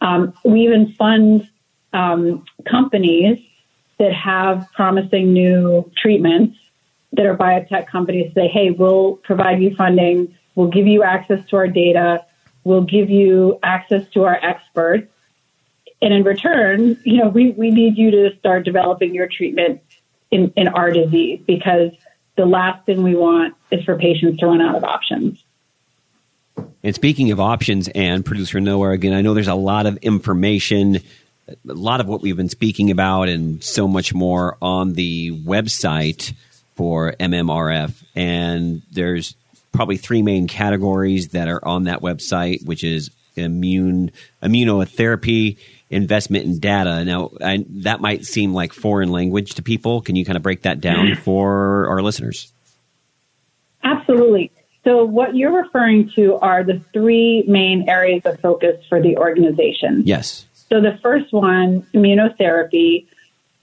[0.00, 1.48] Um, we even fund
[1.92, 3.38] um, companies
[3.98, 6.58] that have promising new treatments
[7.12, 11.56] that are biotech companies say, hey, we'll provide you funding, we'll give you access to
[11.56, 12.24] our data,
[12.64, 15.10] we'll give you access to our experts.
[16.04, 19.80] And in return, you know, we, we need you to start developing your treatment
[20.30, 21.92] in, in our disease because
[22.36, 25.42] the last thing we want is for patients to run out of options.
[26.82, 30.96] And speaking of options, and producer Noah, again, I know there's a lot of information,
[31.48, 36.34] a lot of what we've been speaking about, and so much more on the website
[36.74, 37.94] for MMRF.
[38.14, 39.36] And there's
[39.72, 44.10] probably three main categories that are on that website, which is immune
[44.42, 45.56] immunotherapy,
[45.90, 47.04] investment in data.
[47.04, 50.00] Now, I, that might seem like foreign language to people.
[50.00, 52.52] Can you kind of break that down for our listeners?
[53.82, 54.50] Absolutely.
[54.84, 60.02] So, what you're referring to are the three main areas of focus for the organization.
[60.04, 60.46] Yes.
[60.68, 63.06] So, the first one, immunotherapy,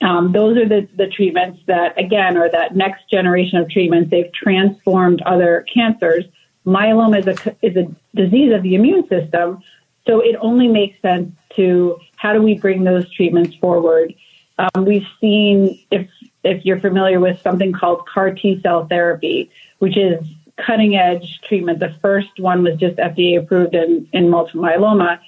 [0.01, 4.09] um, those are the, the treatments that, again, are that next generation of treatments.
[4.09, 6.25] They've transformed other cancers.
[6.65, 9.61] Myeloma is a, is a disease of the immune system.
[10.07, 14.13] So, it only makes sense to how do we bring those treatments forward?
[14.59, 16.07] Um, we've seen, if,
[16.43, 20.23] if you're familiar with something called CAR T cell therapy, which is
[20.55, 21.79] cutting edge treatment.
[21.79, 25.19] The first one was just FDA approved in, in multiple myeloma.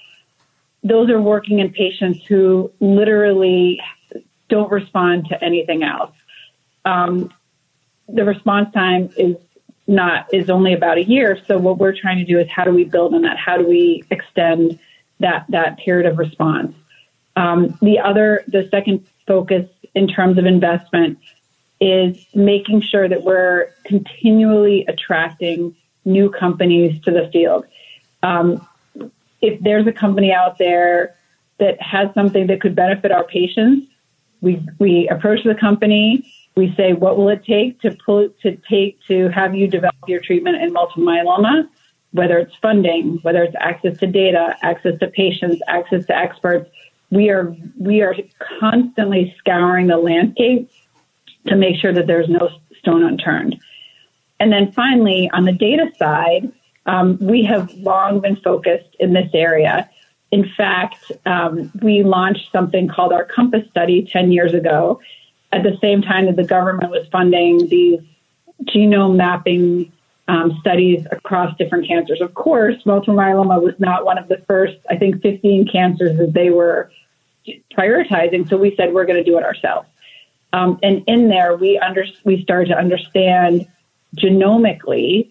[0.84, 3.82] Those are working in patients who literally
[4.50, 6.12] don't respond to anything else.
[6.86, 7.34] Um,
[8.08, 9.36] the response time is
[9.88, 11.40] not is only about a year.
[11.48, 13.38] So what we're trying to do is how do we build on that?
[13.38, 14.78] How do we extend
[15.22, 16.76] that that period of response?
[17.36, 21.20] Um, the other, the second focus in terms of investment
[21.80, 27.66] is making sure that we're continually attracting new companies to the field.
[28.22, 28.66] Um,
[29.42, 31.16] if there's a company out there
[31.60, 33.88] that has something that could benefit our patients,
[34.42, 36.26] we we approach the company.
[36.56, 40.20] We say, what will it take to pull to take to have you develop your
[40.20, 41.68] treatment in multiple myeloma?
[42.12, 46.70] Whether it's funding, whether it's access to data, access to patients, access to experts,
[47.14, 48.16] we are we are
[48.60, 50.70] constantly scouring the landscape
[51.48, 52.50] to make sure that there's no
[52.80, 53.60] stone unturned.
[54.40, 56.52] And then finally, on the data side,
[56.86, 59.90] um, we have long been focused in this area.
[60.32, 65.00] In fact, um, we launched something called our CoMMpass study 10 years ago
[65.52, 68.00] at the same time that the government was funding these
[68.66, 69.92] genome mapping
[70.28, 72.22] um, studies across different cancers.
[72.22, 76.34] Of course, multiple myeloma was not one of the first, I think, 15 cancers that
[76.34, 76.92] they were
[77.78, 78.50] prioritizing.
[78.50, 79.88] So we said we're going to do it ourselves.
[80.54, 83.68] Um, and in there, we under, we started to understand
[84.16, 85.30] genomically,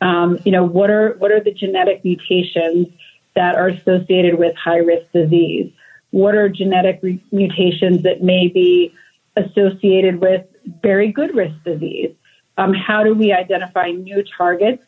[0.00, 2.88] um, you know, what are what are the genetic mutations
[3.34, 5.72] that are associated with high risk disease?
[6.10, 8.94] What are genetic re- mutations that may be
[9.36, 10.46] associated with
[10.82, 12.14] very good risk disease?
[12.58, 14.84] Um, how do we identify new targets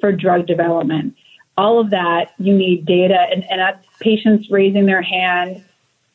[0.00, 1.16] for drug development?
[1.56, 5.64] All of that, you need data, and, and that's patients raising their hand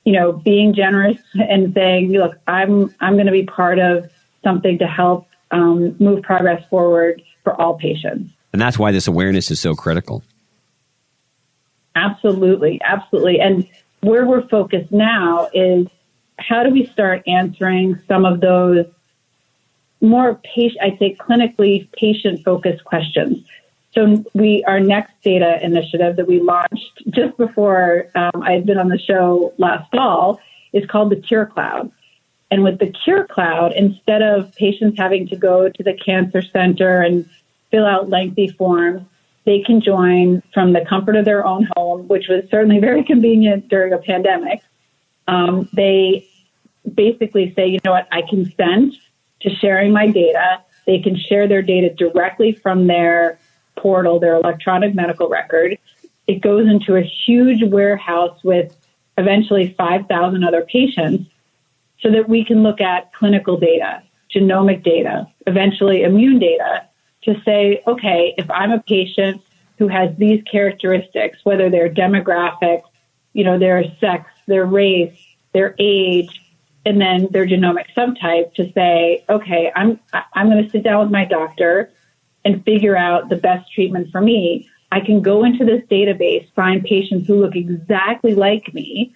[0.05, 4.09] you know, being generous and saying, look, I'm, I'm going to be part of
[4.43, 8.33] something to help um, move progress forward for all patients.
[8.51, 10.23] And that's why this awareness is so critical.
[11.95, 13.39] Absolutely, absolutely.
[13.39, 13.67] And
[14.01, 15.87] where we're focused now is
[16.39, 18.85] how do we start answering some of those
[20.01, 23.45] more patient, I'd say clinically patient focused questions.
[23.93, 28.77] So we, our next data initiative that we launched just before um, I had been
[28.77, 30.39] on the show last fall
[30.73, 31.91] is called the Cure Cloud.
[32.49, 37.01] And with the Cure Cloud, instead of patients having to go to the cancer center
[37.01, 37.29] and
[37.71, 39.03] fill out lengthy forms,
[39.45, 43.69] they can join from the comfort of their own home, which was certainly very convenient
[43.69, 44.61] during a pandemic.
[45.27, 46.27] Um, they
[46.93, 48.95] basically say, you know what, I consent
[49.41, 50.61] to sharing my data.
[50.85, 53.39] They can share their data directly from their
[53.75, 55.77] portal, their electronic medical record.
[56.27, 58.75] It goes into a huge warehouse with
[59.17, 61.29] eventually 5,000 other patients
[62.01, 64.03] so that we can look at clinical data,
[64.33, 66.87] genomic data, eventually immune data
[67.23, 69.41] to say, okay, if I'm a patient
[69.77, 72.81] who has these characteristics, whether they're demographic,
[73.33, 75.17] you know, their sex, their race,
[75.53, 76.41] their age,
[76.85, 79.99] and then their genomic subtype to say, okay, I'm
[80.33, 81.91] I'm going to sit down with my doctor
[82.45, 84.69] and figure out the best treatment for me.
[84.91, 89.15] I can go into this database, find patients who look exactly like me,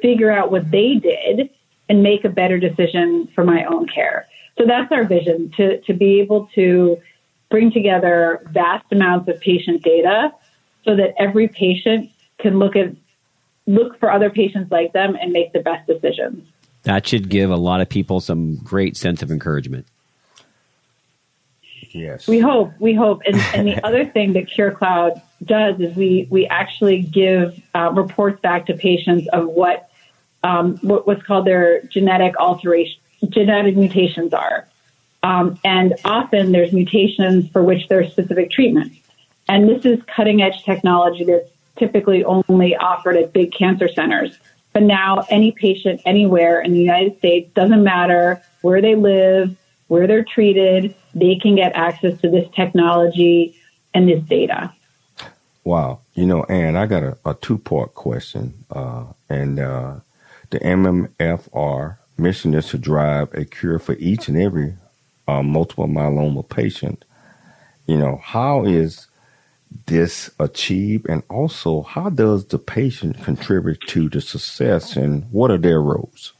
[0.00, 1.50] figure out what they did,
[1.88, 4.26] and make a better decision for my own care.
[4.58, 6.98] So that's our vision to, to be able to
[7.50, 10.32] bring together vast amounts of patient data
[10.84, 12.94] so that every patient can look at
[13.66, 16.46] look for other patients like them and make the best decisions.
[16.84, 19.86] That should give a lot of people some great sense of encouragement.
[21.96, 22.28] Yes.
[22.28, 23.22] We hope, we hope.
[23.26, 28.40] And, and the other thing that CureCloud does is we, we actually give uh, reports
[28.40, 29.90] back to patients of what,
[30.42, 34.68] um, what what's called their genetic alteration, genetic mutations are.
[35.22, 38.92] Um, and often there's mutations for which there's specific treatment.
[39.48, 44.38] And this is cutting edge technology that's typically only offered at big cancer centers.
[44.72, 49.56] But now any patient anywhere in the United States, doesn't matter where they live,
[49.88, 53.56] where they're treated, they can get access to this technology
[53.94, 54.72] and this data.
[55.64, 56.00] Wow.
[56.14, 58.64] You know, Anne, I got a, a two part question.
[58.70, 59.96] Uh, and uh,
[60.50, 64.74] the MMFR mission is to drive a cure for each and every
[65.26, 67.04] uh, multiple myeloma patient.
[67.86, 69.06] You know, how is
[69.86, 71.08] this achieved?
[71.08, 76.34] And also, how does the patient contribute to the success and what are their roles?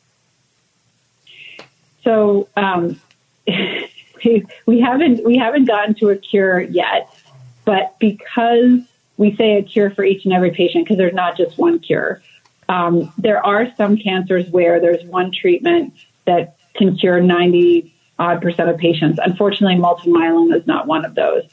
[2.05, 3.01] So, um,
[4.67, 7.09] we haven't we haven't gotten to a cure yet,
[7.65, 8.81] but because
[9.17, 12.23] we say a cure for each and every patient, because there's not just one cure.
[12.69, 15.95] Um, there are some cancers where there's one treatment
[16.27, 19.19] that can cure 90 odd percent of patients.
[19.23, 21.45] Unfortunately, multiple myeloma is not one of those.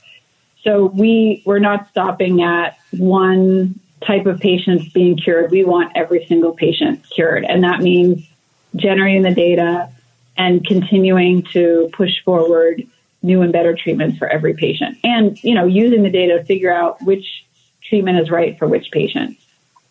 [0.63, 5.51] So we we're not stopping at one type of patients being cured.
[5.51, 8.27] We want every single patient cured, and that means
[8.75, 9.89] generating the data,
[10.37, 12.83] and continuing to push forward
[13.21, 14.97] new and better treatments for every patient.
[15.03, 17.45] And you know using the data to figure out which
[17.81, 19.37] treatment is right for which patient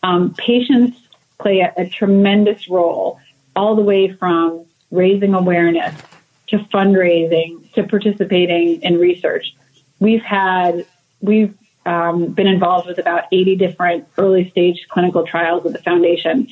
[0.03, 0.99] um, patients
[1.39, 3.19] play a, a tremendous role
[3.55, 5.95] all the way from raising awareness
[6.47, 9.55] to fundraising to participating in research.
[9.99, 10.85] We've had
[11.21, 16.49] we've um, been involved with about 80 different early stage clinical trials with the foundation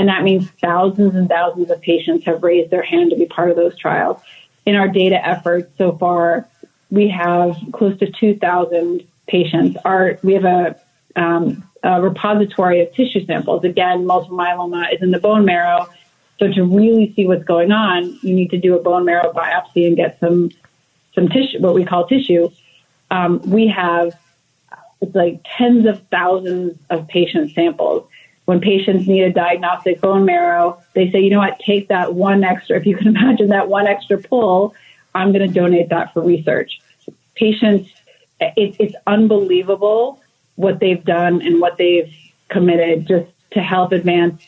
[0.00, 3.50] and that means thousands and thousands of patients have raised their hand to be part
[3.50, 4.18] of those trials.
[4.64, 6.48] In our data efforts so far,
[6.90, 9.76] we have close to 2,000 patients.
[9.84, 10.80] Our, we have a,
[11.16, 13.62] um, a repository of tissue samples.
[13.62, 15.86] Again, multiple myeloma is in the bone marrow.
[16.38, 19.86] So to really see what's going on, you need to do a bone marrow biopsy
[19.86, 20.50] and get some
[21.14, 22.48] some tissue, what we call tissue.
[23.10, 24.18] Um, we have
[25.02, 28.09] it's like tens of thousands of patient samples
[28.50, 32.42] when patients need a diagnostic bone marrow, they say, you know what, take that one
[32.42, 34.74] extra, if you can imagine that one extra pull,
[35.14, 36.80] I'm going to donate that for research.
[37.36, 37.88] Patients,
[38.40, 40.20] it, it's unbelievable
[40.56, 42.12] what they've done and what they've
[42.48, 44.42] committed just to help advance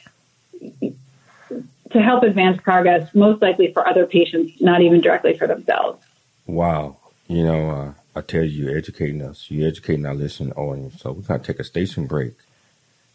[0.80, 6.04] to help advance progress, most likely for other patients, not even directly for themselves.
[6.48, 6.96] Wow.
[7.28, 9.46] You know, uh, I tell you, you're educating us.
[9.48, 11.02] You're educating our listening audience.
[11.02, 12.34] So we're to take a station break.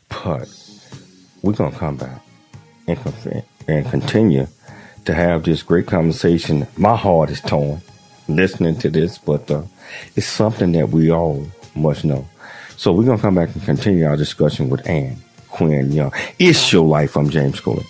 [0.09, 0.47] But
[1.41, 2.21] we're going to come back
[2.87, 2.99] and,
[3.67, 4.47] and continue
[5.05, 6.67] to have this great conversation.
[6.77, 7.81] My heart is torn
[8.27, 9.63] listening to this, but uh,
[10.15, 12.27] it's something that we all must know.
[12.75, 15.17] So we're going to come back and continue our discussion with Anne
[15.47, 16.11] Quinn Young.
[16.37, 17.15] It's your life.
[17.15, 17.85] I'm James Cooley.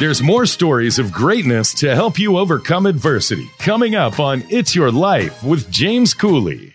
[0.00, 4.90] There's more stories of greatness to help you overcome adversity coming up on It's Your
[4.90, 6.74] Life with James Cooley.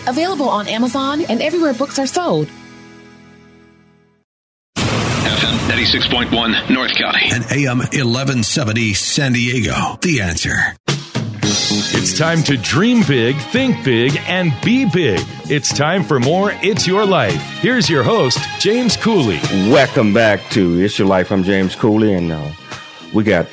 [0.07, 2.47] available on Amazon and everywhere books are sold.
[4.75, 7.29] FM 96.1 North County.
[7.31, 9.97] And AM 1170 San Diego.
[10.01, 10.75] The answer.
[11.73, 15.19] It's time to dream big, think big, and be big.
[15.49, 17.41] It's time for more It's Your Life.
[17.59, 19.39] Here's your host, James Cooley.
[19.69, 21.31] Welcome back to It's Your Life.
[21.31, 22.51] I'm James Cooley, and uh,
[23.13, 23.47] we got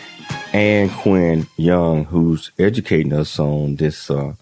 [0.52, 4.34] Anne Quinn Young, who's educating us on this uh,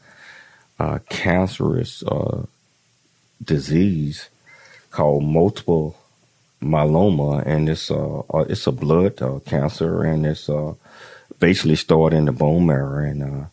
[0.78, 2.44] uh, cancerous uh,
[3.42, 4.28] disease
[4.90, 5.96] called multiple
[6.62, 10.74] myeloma, and it's uh, uh it's a blood uh, cancer, and it's uh,
[11.38, 13.04] basically stored in the bone marrow.
[13.04, 13.46] And uh,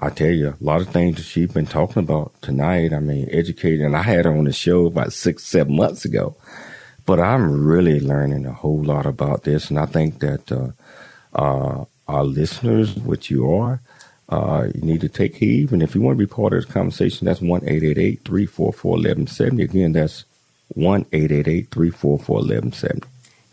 [0.00, 2.92] I tell you, a lot of things that she's been talking about tonight.
[2.92, 3.86] I mean, educating.
[3.86, 6.36] And I had her on the show about six, seven months ago,
[7.06, 10.74] but I'm really learning a whole lot about this, and I think that
[11.32, 13.80] our listeners, which you are,
[14.32, 15.72] uh, you need to take heed.
[15.72, 19.62] And if you want to be part of this conversation, that's 1 344 1170.
[19.62, 20.24] Again, that's
[20.68, 23.06] 1 344 1170.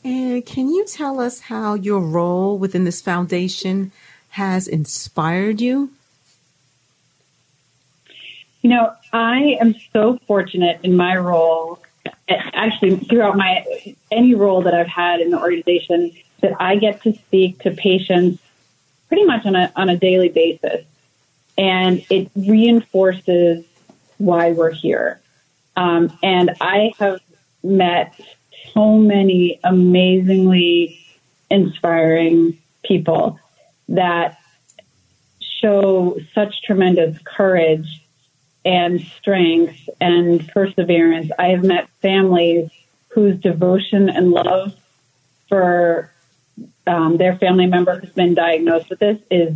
[0.06, 3.92] And can you tell us how your role within this foundation
[4.30, 5.92] has inspired you?
[8.62, 11.82] You know, I am so fortunate in my role,
[12.30, 13.66] actually throughout my
[14.12, 18.42] any role that I've had in the organization, that I get to speak to patients
[19.10, 20.86] pretty much on a, on a daily basis.
[21.58, 23.66] And it reinforces
[24.18, 25.20] why we're here.
[25.76, 27.20] Um, and I have
[27.64, 28.14] met
[28.74, 31.06] so many amazingly
[31.50, 33.40] inspiring people
[33.90, 34.40] that
[35.42, 38.02] show such tremendous courage
[38.64, 41.32] and strength and perseverance.
[41.38, 42.70] I have met families
[43.10, 44.76] whose devotion and love
[45.48, 46.12] for
[46.88, 49.54] um, their family member who's been diagnosed with this is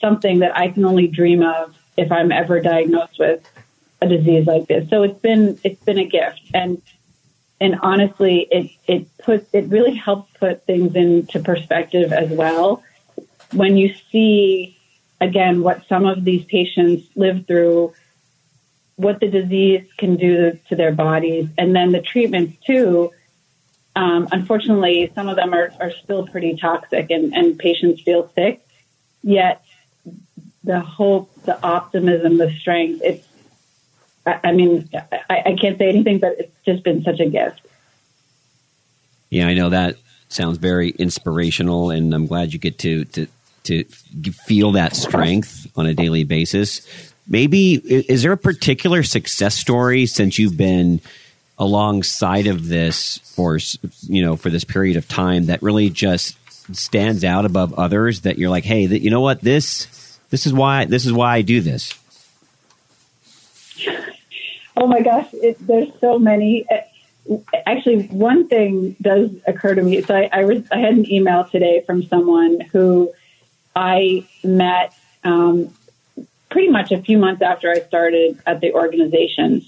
[0.00, 3.48] something that I can only dream of if I'm ever diagnosed with
[4.02, 4.88] a disease like this.
[4.90, 6.82] So it's been it's been a gift, and
[7.60, 12.82] and honestly, it it puts it really helps put things into perspective as well.
[13.52, 14.76] When you see
[15.20, 17.94] again what some of these patients live through,
[18.96, 23.12] what the disease can do to their bodies, and then the treatments too
[23.96, 28.62] um, unfortunately, some of them are, are still pretty toxic and, and patients feel sick.
[29.22, 29.64] Yet
[30.62, 33.26] the hope, the optimism, the strength, it's,
[34.26, 34.88] I, I mean,
[35.30, 37.62] I, I can't say anything, but it's just been such a gift.
[39.30, 39.96] Yeah, I know that
[40.28, 43.26] sounds very inspirational, and I'm glad you get to, to,
[43.64, 43.84] to
[44.44, 46.86] feel that strength on a daily basis.
[47.26, 51.00] Maybe, is there a particular success story since you've been–
[51.58, 53.58] alongside of this for
[54.02, 56.36] you know for this period of time that really just
[56.74, 59.40] stands out above others that you're like hey that you know what?
[59.40, 61.94] This this is why this is why I do this.
[64.76, 66.66] Oh my gosh it, there's so many.
[67.66, 71.44] Actually one thing does occur to me so I, I, was, I had an email
[71.44, 73.12] today from someone who
[73.74, 74.94] I met
[75.24, 75.74] um,
[76.50, 79.64] pretty much a few months after I started at the organization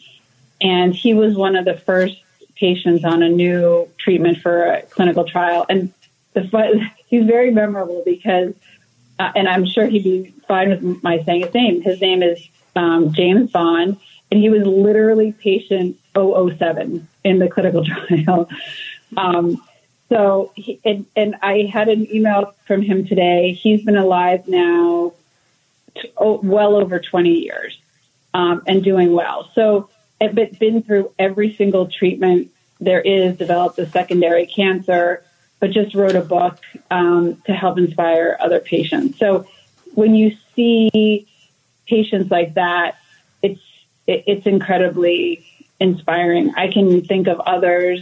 [0.60, 2.20] and he was one of the first
[2.56, 5.64] patients on a new treatment for a clinical trial.
[5.68, 5.92] And
[6.34, 8.54] the he's very memorable because,
[9.18, 11.82] uh, and I'm sure he'd be fine with my saying his name.
[11.82, 13.98] His name is um, James Bond,
[14.30, 18.48] and he was literally patient 007 in the clinical trial.
[19.16, 19.62] Um,
[20.08, 23.52] so, he, and, and I had an email from him today.
[23.52, 25.12] He's been alive now
[26.16, 27.78] oh, well over 20 years
[28.34, 29.50] um, and doing well.
[29.54, 29.90] So,
[30.20, 32.50] but been through every single treatment
[32.80, 35.24] there is, developed a secondary cancer,
[35.60, 36.58] but just wrote a book
[36.90, 39.18] um, to help inspire other patients.
[39.18, 39.46] So,
[39.94, 41.26] when you see
[41.86, 42.98] patients like that,
[43.42, 43.60] it's
[44.06, 45.44] it, it's incredibly
[45.80, 46.52] inspiring.
[46.56, 48.00] I can think of others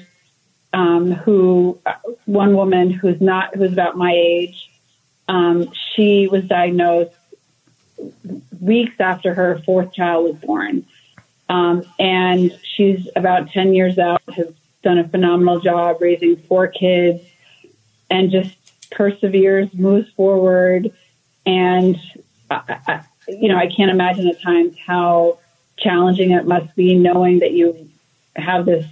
[0.73, 1.79] um, who,
[2.27, 4.71] one woman who's not who's about my age,
[5.29, 7.13] um, she was diagnosed
[8.61, 10.85] weeks after her fourth child was born,
[11.49, 14.23] um, and she's about ten years out.
[14.35, 17.23] Has done a phenomenal job raising four kids,
[18.11, 18.57] and just
[18.91, 20.93] perseveres, moves forward,
[21.45, 22.01] and
[22.51, 25.39] I, I, you know I can't imagine at times how
[25.77, 27.91] challenging it must be knowing that you
[28.35, 28.87] have this,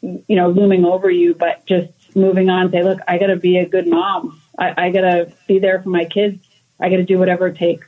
[0.00, 3.58] you know, looming over you, but just moving on, say, look, I got to be
[3.58, 4.40] a good mom.
[4.58, 6.44] I, I got to be there for my kids.
[6.80, 7.86] I got to do whatever it takes.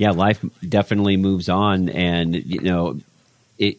[0.00, 2.98] Yeah, life definitely moves on, and you know,
[3.58, 3.76] it.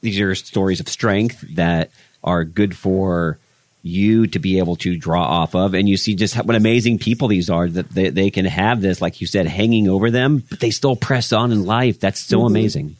[0.00, 1.90] These are stories of strength that
[2.22, 3.38] are good for
[3.82, 5.74] you to be able to draw off of.
[5.74, 9.02] And you see just what amazing people these are that they, they can have this,
[9.02, 11.98] like you said, hanging over them, but they still press on in life.
[11.98, 12.46] That's so mm-hmm.
[12.46, 12.96] amazing.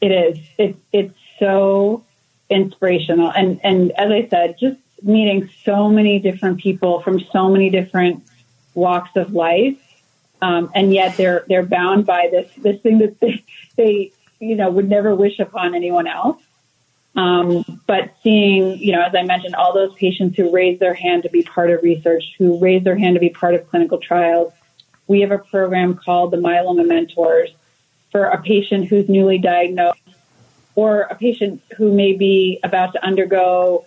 [0.00, 0.38] It is.
[0.58, 2.04] It, it's so
[2.50, 3.30] inspirational.
[3.30, 8.24] And, and as I said, just meeting so many different people from so many different
[8.74, 9.78] walks of life.
[10.42, 13.44] Um, and yet they're, they're bound by this, this thing that they,
[13.76, 16.42] they, you know, would never wish upon anyone else.
[17.14, 21.22] Um, but seeing, you know, as I mentioned, all those patients who raise their hand
[21.22, 24.52] to be part of research, who raise their hand to be part of clinical trials,
[25.06, 27.50] we have a program called the Myeloma Mentors
[28.10, 30.00] for a patient who's newly diagnosed
[30.74, 33.86] or a patient who may be about to undergo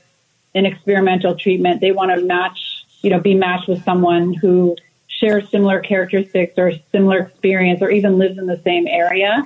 [0.56, 1.82] an experimental treatment.
[1.82, 4.76] They want to match, you know, be matched with someone who
[5.20, 9.44] shares similar characteristics or similar experience or even lives in the same area.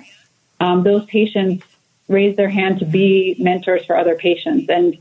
[0.59, 1.65] Um, those patients
[2.07, 4.69] raise their hand to be mentors for other patients.
[4.69, 4.97] And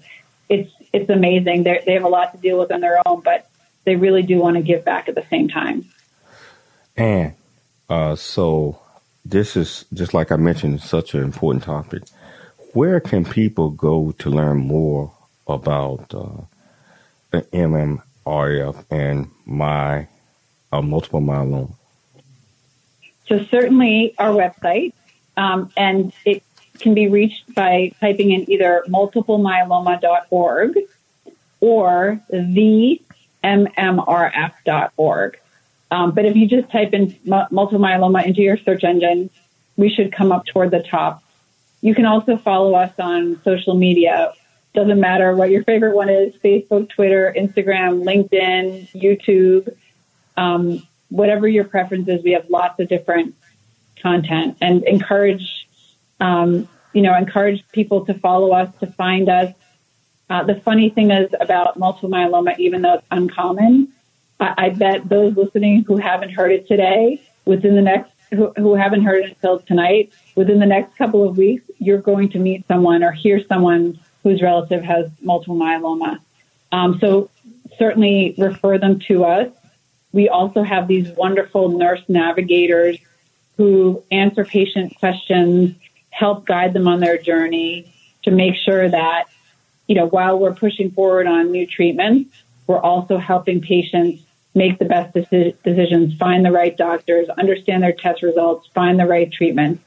[0.49, 1.65] it's, it's amazing.
[1.65, 3.49] They're, they have a lot to deal with on their own, but
[3.85, 5.85] they really do want to give back at the same time.
[6.97, 7.35] And
[7.89, 8.81] uh, so
[9.25, 12.03] this is just like I mentioned, such an important topic.
[12.73, 15.13] Where can people go to learn more
[15.47, 16.43] about uh,
[17.31, 20.09] the MMRF and my
[20.73, 21.73] uh, multiple myeloma?
[23.27, 24.93] So certainly our website,
[25.37, 26.43] um, and it
[26.79, 30.79] can be reached by typing in either multiplemyeloma.org
[31.61, 32.21] or
[33.45, 33.69] themmrf.org.
[35.91, 39.29] Um, but if you just type in multiple myeloma into your search engine,
[39.77, 41.23] we should come up toward the top.
[41.83, 44.33] You can also follow us on social media.
[44.75, 49.69] Doesn't matter what your favorite one is Facebook, Twitter, Instagram, LinkedIn, YouTube,
[50.37, 52.23] um, whatever your preference is.
[52.23, 53.35] We have lots of different
[54.01, 55.67] content and encourage
[56.21, 59.55] um, you know, encourage people to follow us, to find us.
[60.31, 63.89] Uh, the funny thing is about multiple myeloma, even though it's uncommon,
[64.41, 68.75] I, I bet those listening who haven't heard it today, within the next, who, who
[68.75, 72.67] haven't heard it until tonight, within the next couple of weeks, you're going to meet
[72.67, 76.19] someone or hear someone whose relative has multiple myeloma.
[76.71, 77.29] Um, so
[77.79, 79.53] certainly refer them to us.
[80.13, 82.99] We also have these wonderful nurse navigators
[83.57, 85.75] who answer patient questions
[86.11, 87.93] help guide them on their journey
[88.23, 89.25] to make sure that,
[89.87, 92.31] you know, while we're pushing forward on new treatments,
[92.67, 94.23] we're also helping patients
[94.55, 99.33] make the best decisions, find the right doctors, understand their test results, find the right
[99.33, 99.81] treatment,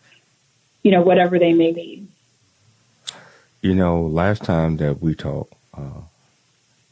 [0.82, 2.07] you know, whatever they may need.
[3.61, 6.01] You know, last time that we talked, uh,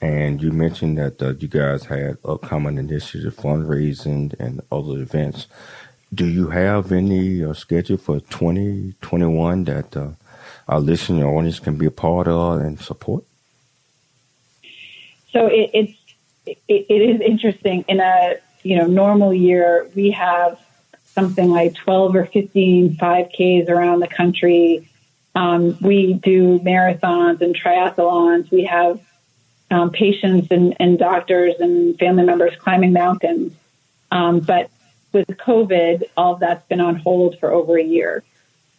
[0.04, 5.48] and you mentioned that uh, you guys had upcoming initiative fundraising and other events
[6.14, 10.10] do you have any uh, schedule for 2021 that uh,
[10.68, 13.24] our listening audience can be a part of and support?
[15.32, 16.00] So it, it's
[16.46, 17.84] it, it is interesting.
[17.88, 20.60] In a you know normal year, we have
[21.06, 24.88] something like 12 or 15 5Ks around the country.
[25.36, 28.52] Um, we do marathons and triathlons.
[28.52, 29.00] We have
[29.74, 33.54] um, patients and, and, doctors and family members climbing mountains.
[34.12, 34.70] Um, but
[35.12, 38.24] with COVID, all of that's been on hold for over a year.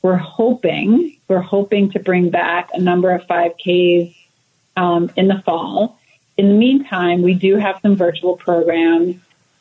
[0.03, 4.15] We're hoping, we're hoping to bring back a number of 5Ks
[4.77, 5.99] um, in the fall.
[6.37, 9.17] In the meantime, we do have some virtual programs.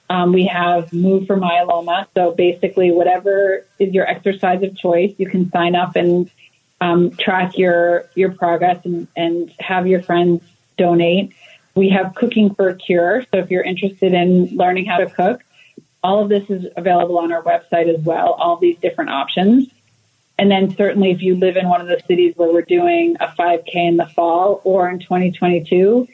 [0.09, 2.07] Um, we have Move for Myeloma.
[2.13, 6.29] So basically, whatever is your exercise of choice, you can sign up and
[6.81, 10.41] um, track your your progress and, and have your friends
[10.77, 11.33] donate.
[11.75, 13.23] We have Cooking for a Cure.
[13.31, 15.43] So if you're interested in learning how to cook,
[16.03, 18.33] all of this is available on our website as well.
[18.33, 19.67] All these different options.
[20.37, 23.27] And then certainly if you live in one of the cities where we're doing a
[23.27, 26.07] 5K in the fall or in 2022,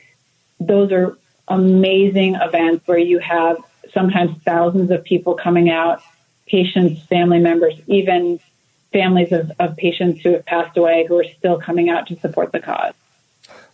[0.60, 3.58] those are amazing events where you have
[3.94, 6.02] sometimes thousands of people coming out,
[6.46, 8.40] patients, family members, even
[8.92, 12.52] families of, of patients who have passed away who are still coming out to support
[12.52, 12.94] the cause.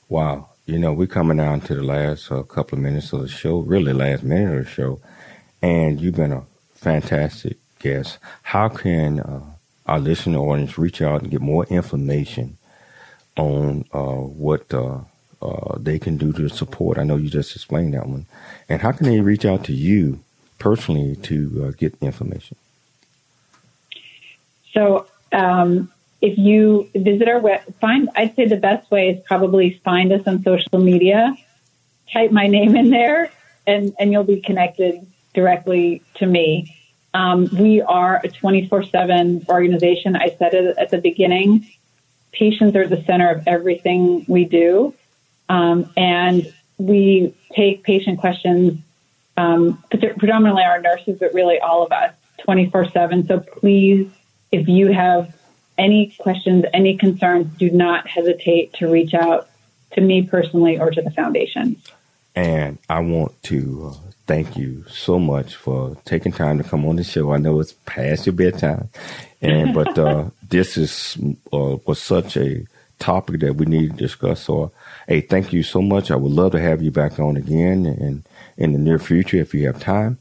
[0.09, 0.49] Wow.
[0.67, 3.59] You know, we're coming down to the last uh, couple of minutes of the show,
[3.59, 4.99] really last minute of the show,
[5.61, 6.43] and you've been a
[6.73, 8.17] fantastic guest.
[8.41, 9.41] How can uh,
[9.85, 12.57] our listener audience reach out and get more information
[13.37, 15.01] on uh, what uh,
[15.39, 16.97] uh, they can do to support?
[16.97, 18.25] I know you just explained that one.
[18.67, 20.19] And how can they reach out to you
[20.57, 22.57] personally to uh, get information?
[24.73, 25.91] So, um,
[26.25, 30.23] if you visit our web, find, I'd say the best way is probably find us
[30.25, 31.37] on social media,
[32.11, 33.31] type my name in there,
[33.67, 35.05] and, and you'll be connected
[35.35, 36.75] directly to me.
[37.13, 40.15] Um, we are a 24 7 organization.
[40.15, 41.67] I said it at the beginning.
[42.31, 44.95] Patients are the center of everything we do.
[45.47, 48.79] Um, and we take patient questions,
[49.37, 53.27] um, predominantly our nurses, but really all of us 24 7.
[53.27, 54.09] So please,
[54.51, 55.31] if you have
[55.77, 59.49] any questions, any concerns, do not hesitate to reach out
[59.91, 61.75] to me personally or to the foundation.
[62.35, 66.97] And I want to uh, thank you so much for taking time to come on
[66.97, 67.31] the show.
[67.31, 68.89] I know it's past your bedtime,
[69.41, 71.17] and but uh, this is
[71.53, 72.65] uh, was such a
[72.99, 74.41] topic that we need to discuss.
[74.41, 74.71] So,
[75.07, 76.11] hey, thank you so much.
[76.11, 78.23] I would love to have you back on again and
[78.57, 80.17] in the near future if you have time.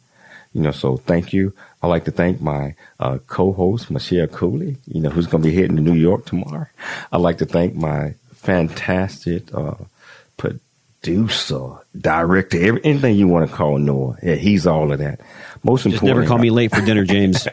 [0.55, 1.53] You know, so thank you.
[1.83, 4.77] I'd like to thank my uh, co-host Michelle Cooley.
[4.87, 6.67] You know, who's going to be heading to New York tomorrow.
[7.13, 9.75] I'd like to thank my fantastic uh,
[10.37, 14.17] producer, director, every, anything you want to call Noah.
[14.23, 15.21] Yeah, he's all of that.
[15.65, 17.49] Most Just important, never call me late for dinner, James.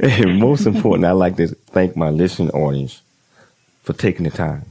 [0.26, 3.00] most important, I'd like to thank my listening audience
[3.82, 4.66] for taking the time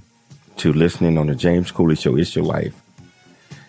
[0.57, 2.17] to listening on the James Cooley Show.
[2.17, 2.73] It's your life.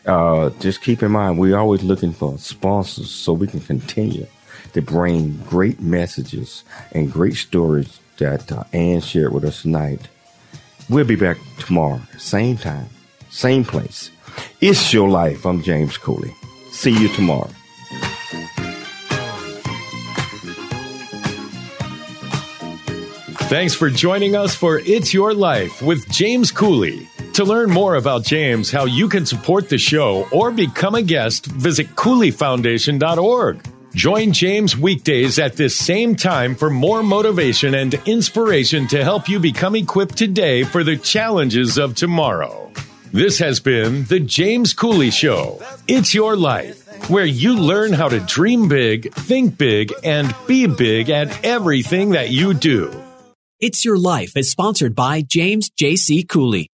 [0.09, 4.27] Uh, just keep in mind, we're always looking for sponsors so we can continue
[4.73, 10.09] to bring great messages and great stories that uh, Anne shared with us tonight.
[10.89, 12.89] We'll be back tomorrow, same time,
[13.29, 14.11] same place.
[14.63, 15.45] It's your life.
[15.45, 16.35] I'm James Cooley.
[16.71, 17.51] See you tomorrow.
[23.51, 27.09] Thanks for joining us for It's Your Life with James Cooley.
[27.39, 31.47] To learn more about James, how you can support the show, or become a guest,
[31.47, 33.65] visit CooleyFoundation.org.
[33.95, 39.39] Join James weekdays at this same time for more motivation and inspiration to help you
[39.39, 42.73] become equipped today for the challenges of tomorrow.
[43.13, 45.63] This has been The James Cooley Show.
[45.87, 51.09] It's your life, where you learn how to dream big, think big, and be big
[51.09, 52.91] at everything that you do.
[53.61, 56.25] It's Your Life is sponsored by James J.C.
[56.25, 56.73] Cooley.